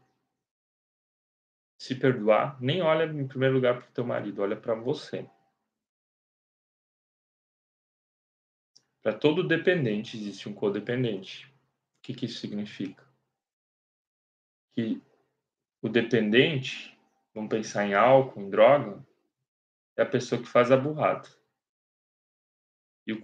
[1.78, 2.60] se perdoar.
[2.62, 5.30] Nem olha em primeiro lugar para o teu marido, olha para você.
[9.02, 11.55] Para todo dependente existe um codependente.
[12.06, 13.04] Que, que isso significa?
[14.76, 15.02] Que
[15.82, 16.96] o dependente,
[17.34, 19.04] vamos pensar em álcool, em droga,
[19.98, 21.28] é a pessoa que faz a burrada.
[23.08, 23.24] E o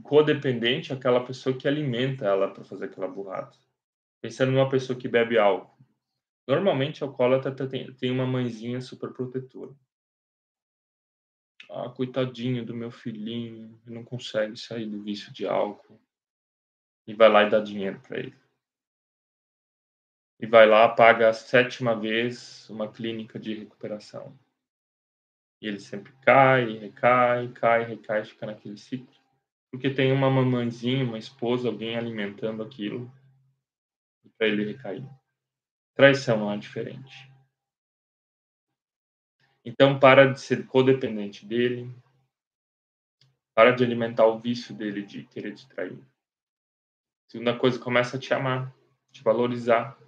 [0.00, 3.54] codependente é aquela pessoa que alimenta ela para fazer aquela burrada.
[4.22, 5.84] Pensando numa pessoa que bebe álcool.
[6.48, 9.76] Normalmente, o alcoólatra tem uma mãezinha super protetora.
[11.70, 16.00] Ah, coitadinho do meu filhinho, não consegue sair do vício de álcool.
[17.06, 18.36] E vai lá e dá dinheiro para ele.
[20.40, 24.38] E vai lá, paga a sétima vez uma clínica de recuperação.
[25.60, 29.14] E ele sempre cai, recai, cai, recai, fica naquele ciclo.
[29.70, 33.10] Porque tem uma mamãezinha, uma esposa, alguém alimentando aquilo
[34.36, 35.08] para ele recair.
[35.94, 37.30] Traição é diferente.
[39.64, 41.90] Então, para de ser codependente dele,
[43.54, 45.98] para de alimentar o vício dele de querer te trair.
[47.28, 48.74] Segunda coisa, começa a te amar,
[49.10, 49.98] te valorizar,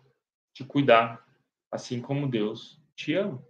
[0.52, 1.26] te cuidar,
[1.70, 3.44] assim como Deus te ama.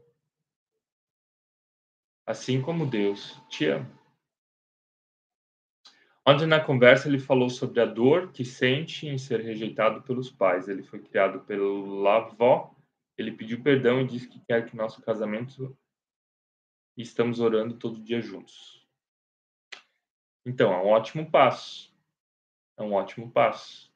[2.26, 3.96] Assim como Deus te ama.
[6.28, 10.68] Ontem na conversa ele falou sobre a dor que sente em ser rejeitado pelos pais.
[10.68, 12.74] Ele foi criado pela avó,
[13.16, 15.76] ele pediu perdão e disse que quer que nosso casamento
[16.96, 18.84] e estamos orando todo dia juntos.
[20.44, 21.95] Então, é um ótimo passo.
[22.76, 23.90] É um ótimo passo.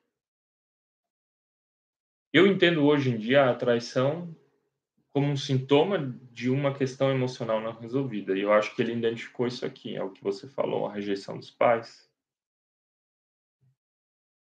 [2.32, 4.34] Eu entendo hoje em dia a traição
[5.12, 5.98] como um sintoma
[6.30, 8.36] de uma questão emocional não resolvida.
[8.36, 11.36] E eu acho que ele identificou isso aqui, é o que você falou, a rejeição
[11.36, 12.08] dos pais.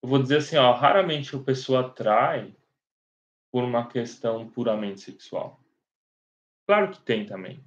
[0.04, 2.54] Eu vou dizer assim, ó, raramente a pessoa trai
[3.52, 5.64] por uma questão puramente sexual.
[6.68, 7.64] Claro que tem também.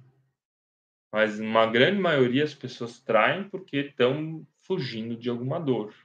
[1.11, 5.95] Mas uma grande maioria as pessoas traem porque estão fugindo de alguma dor.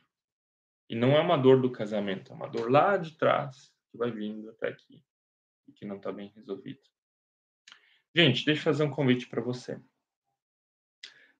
[0.91, 4.11] E não é uma dor do casamento, é uma dor lá de trás que vai
[4.11, 5.01] vindo até aqui
[5.68, 6.80] e que não está bem resolvido.
[8.12, 9.80] Gente, deixa eu fazer um convite para você.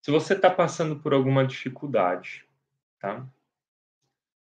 [0.01, 2.47] Se você está passando por alguma dificuldade,
[3.01, 3.29] tá?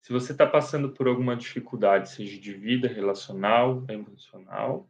[0.03, 4.87] Se você está passando por alguma dificuldade, seja de vida, relacional, emocional,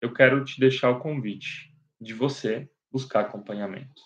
[0.00, 4.02] eu quero te deixar o convite de você buscar acompanhamento.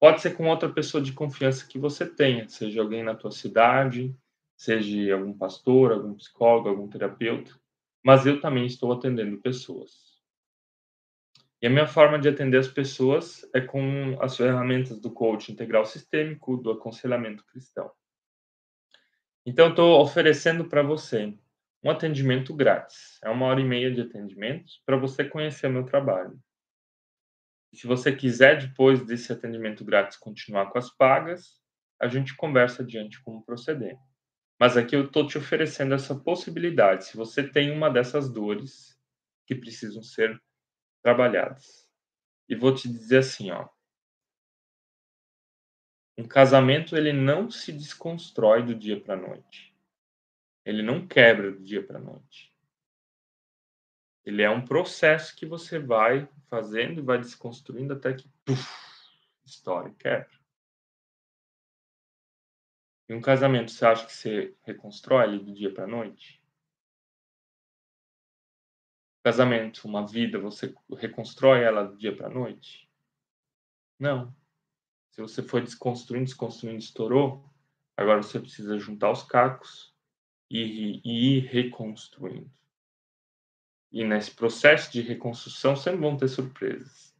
[0.00, 4.14] Pode ser com outra pessoa de confiança que você tenha, seja alguém na tua cidade,
[4.56, 7.52] seja algum pastor, algum psicólogo, algum terapeuta,
[8.04, 10.18] mas eu também estou atendendo pessoas.
[11.60, 15.84] E a minha forma de atender as pessoas é com as ferramentas do coaching integral
[15.84, 17.90] sistêmico, do aconselhamento cristão.
[19.44, 21.34] Então, estou oferecendo para você
[21.82, 23.18] um atendimento grátis.
[23.24, 26.38] É uma hora e meia de atendimento para você conhecer meu trabalho.
[27.72, 31.60] Se você quiser, depois desse atendimento grátis, continuar com as pagas,
[32.00, 33.98] a gente conversa adiante como proceder.
[34.58, 37.06] Mas aqui eu estou te oferecendo essa possibilidade.
[37.06, 38.98] Se você tem uma dessas dores
[39.46, 40.40] que precisam ser
[41.02, 41.88] trabalhadas.
[42.48, 43.68] E vou te dizer assim, ó.
[46.16, 49.74] Um casamento ele não se desconstrói do dia para a noite.
[50.64, 52.52] Ele não quebra do dia para a noite.
[54.24, 58.68] Ele é um processo que você vai fazendo e vai desconstruindo até que puf,
[59.44, 60.38] história quebra.
[63.08, 66.42] E um casamento, você acha que você reconstrói ali do dia para noite?
[69.24, 72.88] Casamento, uma vida, você reconstrói ela do dia para noite?
[73.98, 74.34] Não.
[75.10, 77.50] Se você foi desconstruindo, desconstruindo, estourou,
[77.96, 79.94] agora você precisa juntar os cacos
[80.50, 82.57] e ir reconstruindo.
[83.90, 87.14] E nesse processo de reconstrução sempre vão ter surpresas.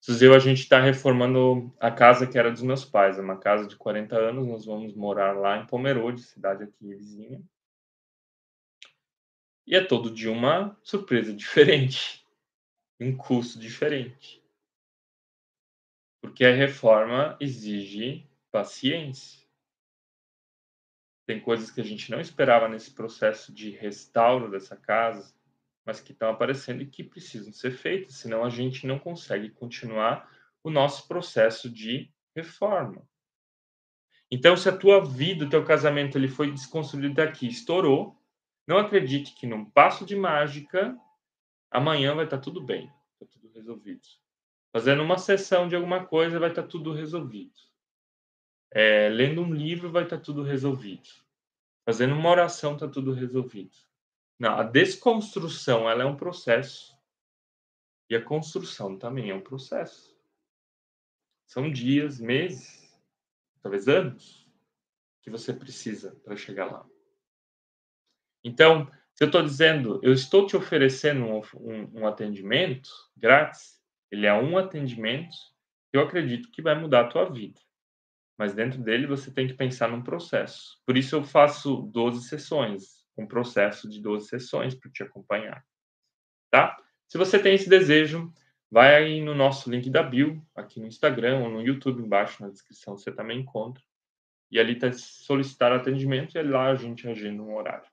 [0.00, 3.66] Suzeu, a gente está reformando a casa que era dos meus pais, é uma casa
[3.66, 7.42] de 40 anos, nós vamos morar lá em Pomerode, cidade aqui vizinha.
[9.66, 12.24] E é todo de uma surpresa diferente,
[12.98, 14.42] um custo diferente.
[16.22, 19.47] Porque a reforma exige paciência.
[21.28, 25.30] Tem coisas que a gente não esperava nesse processo de restauro dessa casa,
[25.84, 30.26] mas que estão aparecendo e que precisam ser feitas, senão a gente não consegue continuar
[30.64, 33.06] o nosso processo de reforma.
[34.30, 38.16] Então, se a tua vida, o teu casamento, ele foi desconstruído daqui, estourou,
[38.66, 40.96] não acredite que num passo de mágica,
[41.70, 44.00] amanhã vai estar tudo bem, está tudo resolvido.
[44.72, 47.67] Fazendo uma sessão de alguma coisa, vai estar tudo resolvido.
[48.70, 51.08] É, lendo um livro, vai estar tudo resolvido.
[51.84, 53.76] Fazendo uma oração, está tudo resolvido.
[54.38, 56.96] Não, a desconstrução ela é um processo
[58.10, 60.16] e a construção também é um processo.
[61.46, 62.94] São dias, meses,
[63.62, 64.46] talvez anos
[65.22, 66.86] que você precisa para chegar lá.
[68.44, 74.26] Então, se eu estou dizendo, eu estou te oferecendo um, um, um, atendimento grátis, ele
[74.26, 75.36] é um atendimento
[75.90, 77.60] que eu acredito que vai mudar a tua vida.
[78.38, 80.80] Mas dentro dele você tem que pensar num processo.
[80.86, 85.64] Por isso eu faço 12 sessões um processo de 12 sessões para te acompanhar.
[86.50, 86.76] Tá?
[87.08, 88.32] Se você tem esse desejo,
[88.70, 92.48] vai aí no nosso link da bio, aqui no Instagram ou no YouTube, embaixo na
[92.48, 93.82] descrição você também encontra.
[94.50, 97.88] E ali está solicitar atendimento e lá a gente agenda um horário.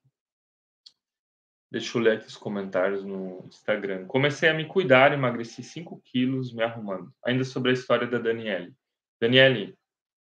[1.69, 4.05] Deixa eu ler aqui os comentários no Instagram.
[4.05, 7.13] Comecei a me cuidar, emagreci 5 quilos me arrumando.
[7.25, 8.73] Ainda sobre a história da Daniele.
[9.19, 9.77] Daniele,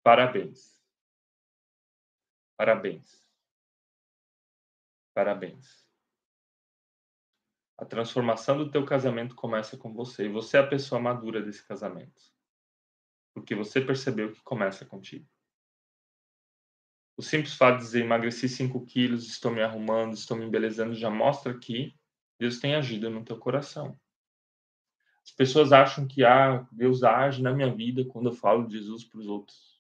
[0.03, 0.79] parabéns.
[2.57, 3.29] Parabéns.
[5.15, 5.89] Parabéns.
[7.77, 11.65] A transformação do teu casamento começa com você e você é a pessoa madura desse
[11.65, 12.21] casamento.
[13.33, 15.29] Porque você percebeu que começa contigo.
[17.17, 21.11] O simples fato de dizer emagreci 5 quilos, estou me arrumando, estou me embelezando, já
[21.11, 21.97] mostra que
[22.39, 23.99] Deus tem agido no teu coração.
[25.25, 29.05] As pessoas acham que ah, Deus age na minha vida quando eu falo de Jesus
[29.05, 29.78] para os outros.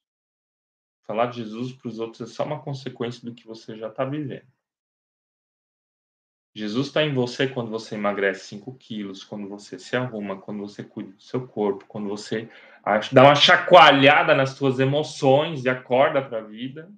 [1.08, 4.04] Falar de Jesus para os outros é só uma consequência do que você já está
[4.04, 4.46] vivendo.
[6.54, 10.84] Jesus está em você quando você emagrece 5 quilos, quando você se arruma, quando você
[10.84, 12.50] cuida do seu corpo, quando você
[13.10, 16.92] dá uma chacoalhada nas suas emoções e acorda para a vida.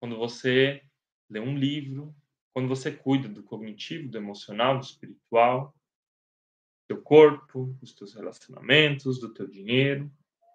[0.00, 0.84] Quando você
[1.28, 2.14] ler um livro,
[2.52, 9.18] quando você cuida do cognitivo, do emocional, do espiritual, do teu corpo, dos teus relacionamentos,
[9.18, 10.08] do teu dinheiro,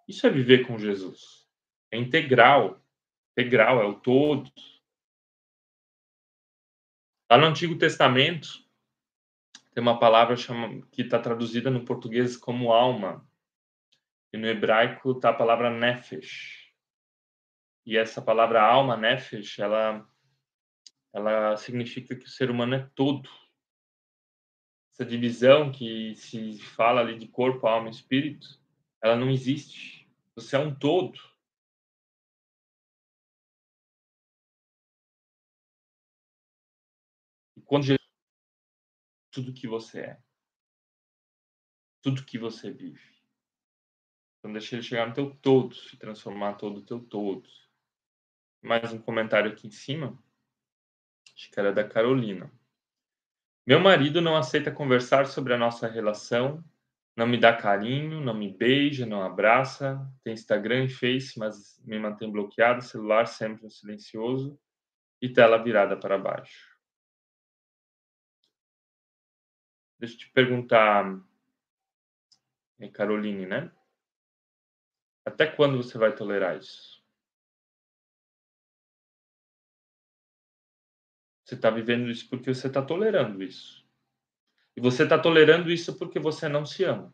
[0.07, 1.44] isso é viver com Jesus.
[1.95, 2.81] É integral.
[3.31, 4.51] Integral, é o todo.
[7.31, 8.49] Lá no Antigo Testamento,
[9.73, 10.35] tem uma palavra
[10.91, 13.25] que está traduzida no português como alma.
[14.33, 16.69] E no hebraico está a palavra nefesh.
[17.85, 20.05] E essa palavra alma, nefesh, ela,
[21.13, 23.29] ela significa que o ser humano é todo.
[24.91, 28.59] Essa divisão que se fala ali de corpo, alma e espírito,
[29.01, 30.09] ela não existe.
[30.35, 31.17] Você é um todo.
[37.65, 37.95] Quando
[39.31, 40.19] tudo que você é,
[42.01, 43.15] tudo que você vive.
[44.37, 47.49] Então deixa ele chegar no teu todo, se transformar todo o teu todo.
[48.61, 50.17] Mais um comentário aqui em cima.
[51.35, 52.51] Acho que era da Carolina.
[53.65, 56.63] Meu marido não aceita conversar sobre a nossa relação,
[57.15, 61.97] não me dá carinho, não me beija, não abraça, tem Instagram e Face, mas me
[61.97, 64.59] mantém bloqueado, celular sempre no silencioso
[65.19, 66.74] e tela virada para baixo.
[69.99, 71.03] Deixa eu te perguntar,
[72.79, 73.71] eh, Caroline, né?
[75.25, 77.03] Até quando você vai tolerar isso?
[81.43, 83.85] Você está vivendo isso porque você está tolerando isso.
[84.75, 87.13] E você está tolerando isso porque você não se ama.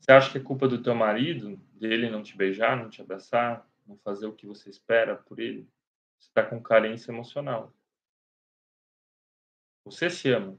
[0.00, 3.66] Você acha que é culpa do teu marido, dele não te beijar, não te abraçar,
[3.86, 5.68] não fazer o que você espera por ele?
[6.22, 7.74] Você está com carência emocional.
[9.84, 10.56] Você se ama.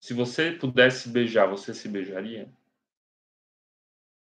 [0.00, 2.48] Se você pudesse beijar, você se beijaria?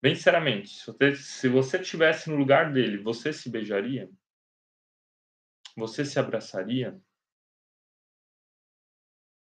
[0.01, 4.09] Bem sinceramente, se você, se você estivesse no lugar dele, você se beijaria?
[5.75, 6.99] Você se abraçaria?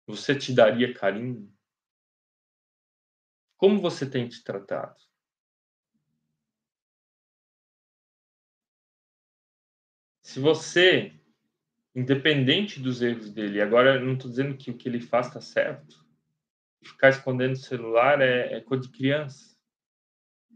[0.06, 1.52] Você te daria carinho?
[3.58, 5.02] Como você tem te tratado?
[10.32, 11.12] Se você,
[11.94, 16.06] independente dos erros dele, agora não estou dizendo que o que ele faz está certo,
[16.82, 19.54] ficar escondendo o celular é, é, coisa de criança.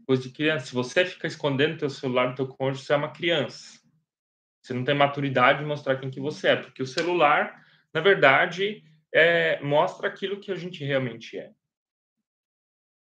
[0.06, 0.64] Coisa de criança.
[0.64, 3.78] Se você fica escondendo teu celular do teu cônjuge, você é uma criança.
[4.62, 7.62] Você não tem maturidade de mostrar quem que você é, porque o celular,
[7.92, 11.52] na verdade, é, mostra aquilo que a gente realmente é,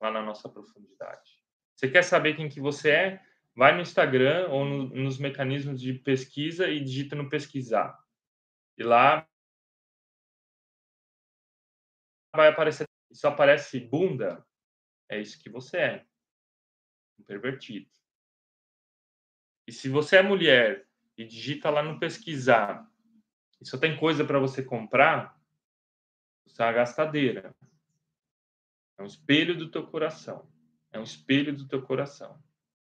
[0.01, 1.33] lá na nossa profundidade.
[1.77, 3.32] Você quer saber quem que você é?
[3.55, 7.99] Vai no Instagram ou no, nos mecanismos de pesquisa e digita no pesquisar.
[8.77, 9.29] E lá
[12.35, 14.45] vai aparecer, só aparece bunda,
[15.09, 16.07] é isso que você é.
[17.19, 17.91] Um pervertido.
[19.67, 22.91] E se você é mulher e digita lá no pesquisar
[23.61, 25.39] e só tem coisa para você comprar,
[26.45, 27.55] você é uma gastadeira.
[28.99, 30.51] É um espelho do teu coração.
[30.91, 32.43] É um espelho do teu coração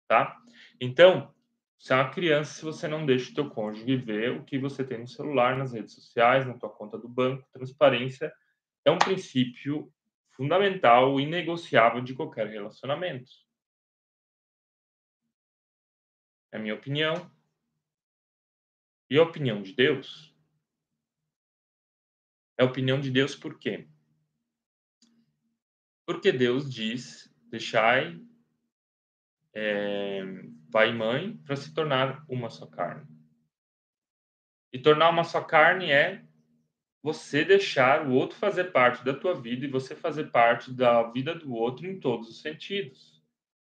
[0.07, 0.37] tá?
[0.79, 1.33] Então,
[1.77, 4.83] você é uma criança se você não deixa o teu cônjuge ver o que você
[4.83, 7.47] tem no celular, nas redes sociais, na tua conta do banco.
[7.51, 8.33] Transparência
[8.83, 9.91] é um princípio
[10.31, 13.31] fundamental, inegociável de qualquer relacionamento.
[16.51, 17.31] É a minha opinião.
[19.09, 20.35] E a opinião de Deus?
[22.57, 23.87] É a opinião de Deus por quê?
[26.05, 28.24] Porque Deus diz: deixai
[29.55, 30.21] é,
[30.71, 33.07] pai e mãe para se tornar uma só carne.
[34.73, 36.21] E tornar uma só carne é
[37.01, 41.33] você deixar o outro fazer parte da tua vida e você fazer parte da vida
[41.33, 43.23] do outro em todos os sentidos.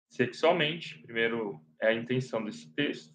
[0.09, 3.15] Sexualmente, primeiro é a intenção desse texto,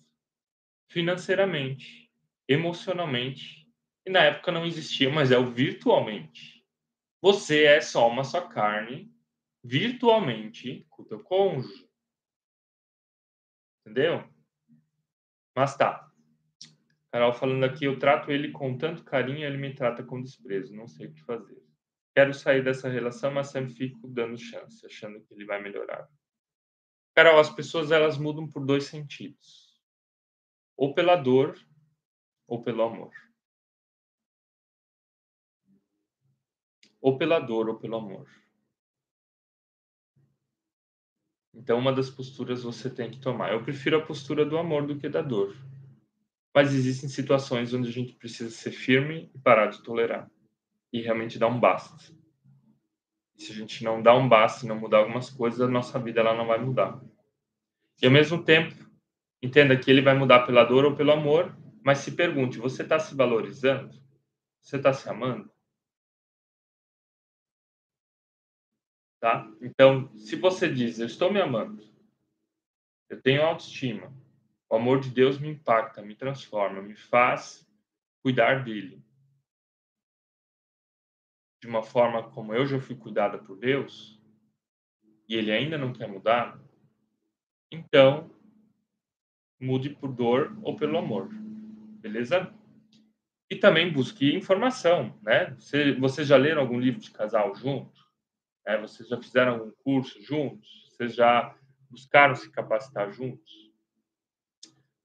[0.90, 2.12] financeiramente,
[2.48, 3.66] emocionalmente,
[4.06, 6.66] e na época não existia, mas é o virtualmente.
[7.22, 9.12] Você é só uma só carne
[9.64, 11.85] virtualmente com o teu cônjuge.
[13.86, 14.28] Entendeu?
[15.56, 16.10] Mas tá.
[17.12, 20.88] Carol falando aqui, eu trato ele com tanto carinho, ele me trata com desprezo, não
[20.88, 21.64] sei o que fazer.
[22.16, 26.10] Quero sair dessa relação, mas sempre fico dando chance, achando que ele vai melhorar.
[27.14, 29.80] Carol, as pessoas elas mudam por dois sentidos.
[30.76, 31.58] Ou pela dor,
[32.48, 33.14] ou pelo amor.
[37.00, 38.28] Ou pela dor, ou pelo amor.
[41.56, 43.54] Então, uma das posturas você tem que tomar.
[43.54, 45.56] Eu prefiro a postura do amor do que da dor.
[46.54, 50.30] Mas existem situações onde a gente precisa ser firme e parar de tolerar.
[50.92, 52.14] E realmente dar um basta.
[53.38, 55.98] E se a gente não dá um basta e não mudar algumas coisas, a nossa
[56.00, 57.02] vida ela não vai mudar.
[58.02, 58.76] E ao mesmo tempo,
[59.42, 63.00] entenda que ele vai mudar pela dor ou pelo amor, mas se pergunte: você está
[63.00, 63.94] se valorizando?
[64.62, 65.50] Você está se amando?
[69.26, 69.52] Tá?
[69.60, 71.84] Então, se você diz: eu estou me amando,
[73.10, 74.14] eu tenho autoestima,
[74.70, 77.68] o amor de Deus me impacta, me transforma, me faz
[78.22, 79.04] cuidar dele
[81.60, 84.22] de uma forma como eu já fui cuidada por Deus
[85.28, 86.62] e ele ainda não quer mudar,
[87.72, 88.30] então
[89.60, 91.30] mude por dor ou pelo amor,
[92.00, 92.54] beleza?
[93.50, 95.56] E também busque informação, né?
[95.56, 98.05] Você, vocês já leram algum livro de casal junto?
[98.66, 100.90] É, vocês já fizeram algum curso juntos?
[100.90, 101.56] Vocês já
[101.90, 103.72] buscaram se capacitar juntos?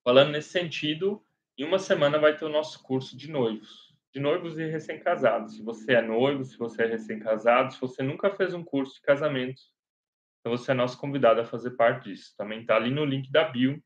[0.03, 1.23] Falando nesse sentido,
[1.59, 5.57] em uma semana vai ter o nosso curso de noivos, de noivos e recém-casados.
[5.57, 9.03] Se você é noivo, se você é recém-casado, se você nunca fez um curso de
[9.03, 9.61] casamento,
[10.41, 12.35] então você é nosso convidado a fazer parte disso.
[12.39, 13.83] Também está ali no link da bio.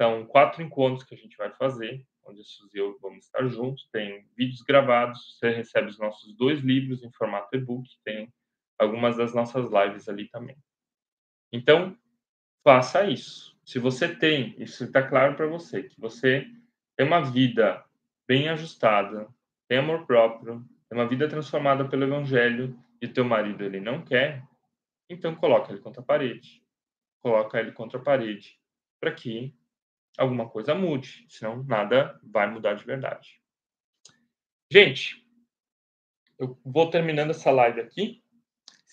[0.00, 3.46] São quatro encontros que a gente vai fazer, onde a Suzy e eu vamos estar
[3.48, 3.86] juntos.
[3.92, 8.32] Tem vídeos gravados, você recebe os nossos dois livros em formato e-book, tem
[8.78, 10.56] algumas das nossas lives ali também.
[11.52, 11.96] Então,
[12.62, 13.56] faça isso.
[13.64, 16.46] Se você tem, isso está claro para você, que você
[16.96, 17.84] tem uma vida
[18.26, 19.28] bem ajustada,
[19.68, 24.42] tem amor próprio, tem uma vida transformada pelo evangelho e teu marido ele não quer,
[25.08, 26.62] então coloca ele contra a parede.
[27.20, 28.58] Coloca ele contra a parede
[29.00, 29.54] para que
[30.16, 33.40] alguma coisa mude, senão nada vai mudar de verdade.
[34.70, 35.22] Gente,
[36.38, 38.23] eu vou terminando essa live aqui.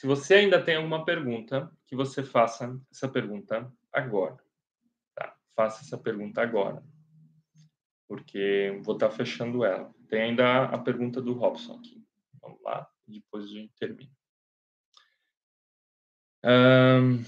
[0.02, 4.44] Se você ainda tem alguma pergunta, que você faça essa pergunta agora.
[5.14, 5.38] Tá?
[5.56, 6.84] Faça essa pergunta agora.
[8.08, 9.94] Porque vou estar fechando ela.
[10.10, 12.04] Tem ainda a pergunta do Robson aqui.
[12.42, 14.12] Vamos lá, depois a gente termina.
[16.44, 17.24] Um,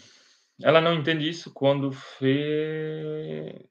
[0.60, 3.70] ela não entende isso quando fe...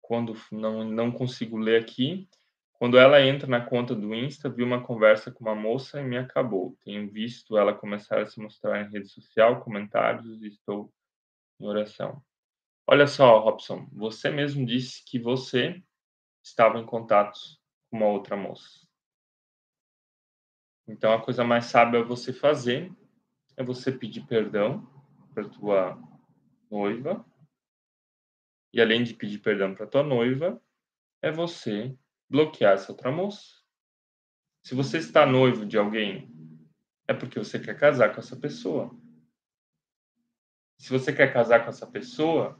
[0.00, 2.28] quando não, não consigo ler aqui.
[2.80, 6.16] Quando ela entra na conta do Insta, viu uma conversa com uma moça e me
[6.16, 6.78] acabou.
[6.82, 10.90] Tenho visto ela começar a se mostrar em rede social, comentários e estou
[11.60, 12.24] em oração.
[12.86, 15.84] Olha só, Robson, você mesmo disse que você
[16.42, 17.38] estava em contato
[17.90, 18.88] com uma outra moça.
[20.88, 22.90] Então a coisa mais sábia é você fazer
[23.58, 24.88] é você pedir perdão
[25.34, 26.02] para tua
[26.70, 27.22] noiva.
[28.72, 30.58] E além de pedir perdão para tua noiva,
[31.20, 31.94] é você
[32.30, 33.60] bloquear essa outra moça.
[34.62, 36.30] Se você está noivo de alguém,
[37.08, 38.96] é porque você quer casar com essa pessoa.
[40.78, 42.58] Se você quer casar com essa pessoa,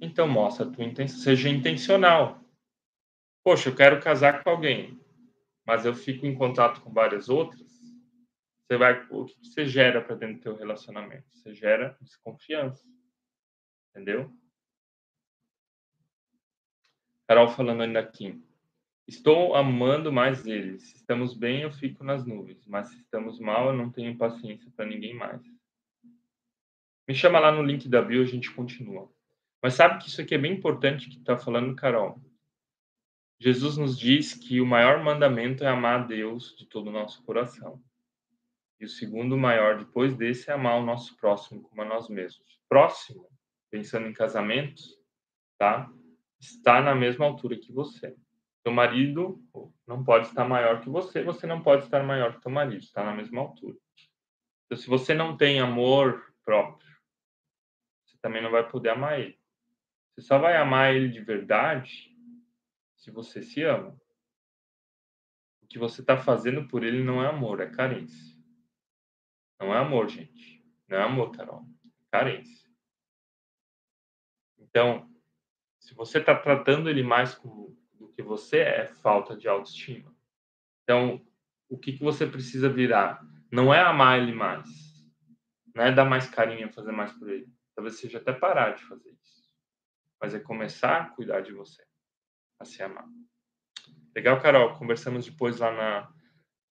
[0.00, 2.40] então mostra a tua intenção, seja intencional.
[3.42, 5.00] Poxa, eu quero casar com alguém,
[5.66, 7.68] mas eu fico em contato com várias outras.
[8.62, 11.26] Você vai, o que você gera para dentro do teu relacionamento?
[11.30, 12.86] Você gera desconfiança.
[13.90, 14.30] Entendeu?
[17.26, 18.42] Carol falando ainda aqui.
[19.08, 20.82] Estou amando mais eles.
[20.82, 22.66] Se estamos bem, eu fico nas nuvens.
[22.66, 25.40] Mas se estamos mal, eu não tenho paciência para ninguém mais.
[27.08, 29.10] Me chama lá no link da bio, a gente continua.
[29.62, 32.20] Mas sabe que isso aqui é bem importante que está falando, Carol.
[33.40, 37.22] Jesus nos diz que o maior mandamento é amar a Deus de todo o nosso
[37.24, 37.82] coração.
[38.78, 42.60] E o segundo maior depois desse é amar o nosso próximo como a nós mesmos.
[42.68, 43.26] Próximo,
[43.70, 44.82] pensando em casamento,
[45.56, 45.90] tá?
[46.38, 48.14] Está na mesma altura que você.
[48.62, 49.42] Seu marido
[49.86, 53.04] não pode estar maior que você, você não pode estar maior que seu marido, está
[53.04, 53.76] na mesma altura.
[54.66, 56.88] Então, se você não tem amor próprio,
[58.04, 59.38] você também não vai poder amar ele.
[60.12, 62.14] Você só vai amar ele de verdade
[62.96, 63.98] se você se ama.
[65.62, 68.36] O que você está fazendo por ele não é amor, é carência.
[69.60, 70.64] Não é amor, gente.
[70.88, 71.64] Não é amor, Carol.
[72.00, 72.68] É carência.
[74.58, 75.08] Então,
[75.78, 77.77] se você está tratando ele mais como,
[78.18, 80.12] que você é, é falta de autoestima.
[80.82, 81.24] Então,
[81.68, 83.24] o que, que você precisa virar?
[83.48, 84.68] Não é amar ele mais.
[85.72, 87.46] Não é dar mais carinho, fazer mais por ele.
[87.76, 89.44] Talvez seja até parar de fazer isso.
[90.20, 91.80] Mas é começar a cuidar de você.
[92.58, 93.06] A se amar.
[94.16, 94.74] Legal, Carol?
[94.76, 96.12] Conversamos depois lá na,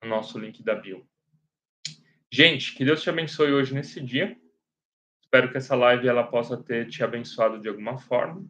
[0.02, 1.08] no nosso link da bio.
[2.28, 4.36] Gente, que Deus te abençoe hoje nesse dia.
[5.22, 8.44] Espero que essa live ela possa ter te abençoado de alguma forma.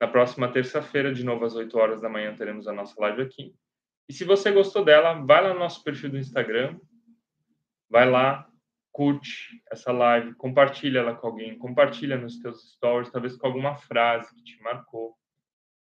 [0.00, 3.52] Na próxima terça-feira, de novo às 8 horas da manhã, teremos a nossa live aqui.
[4.08, 6.78] E se você gostou dela, vai lá no nosso perfil do Instagram,
[7.90, 8.48] vai lá,
[8.92, 14.34] curte essa live, compartilha ela com alguém, compartilha nos teus stories, talvez com alguma frase
[14.34, 15.16] que te marcou,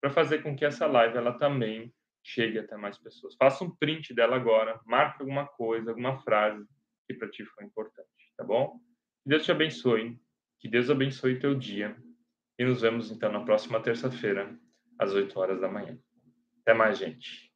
[0.01, 1.93] para fazer com que essa live ela também
[2.23, 3.35] chegue até mais pessoas.
[3.35, 6.65] Faça um print dela agora, marque alguma coisa, alguma frase
[7.07, 8.79] que para ti foi importante, tá bom?
[9.23, 10.19] Que Deus te abençoe,
[10.59, 11.95] que Deus abençoe teu dia
[12.57, 14.57] E nos vemos então na próxima terça-feira,
[14.97, 15.97] às 8 horas da manhã.
[16.61, 17.46] Até mais, gente.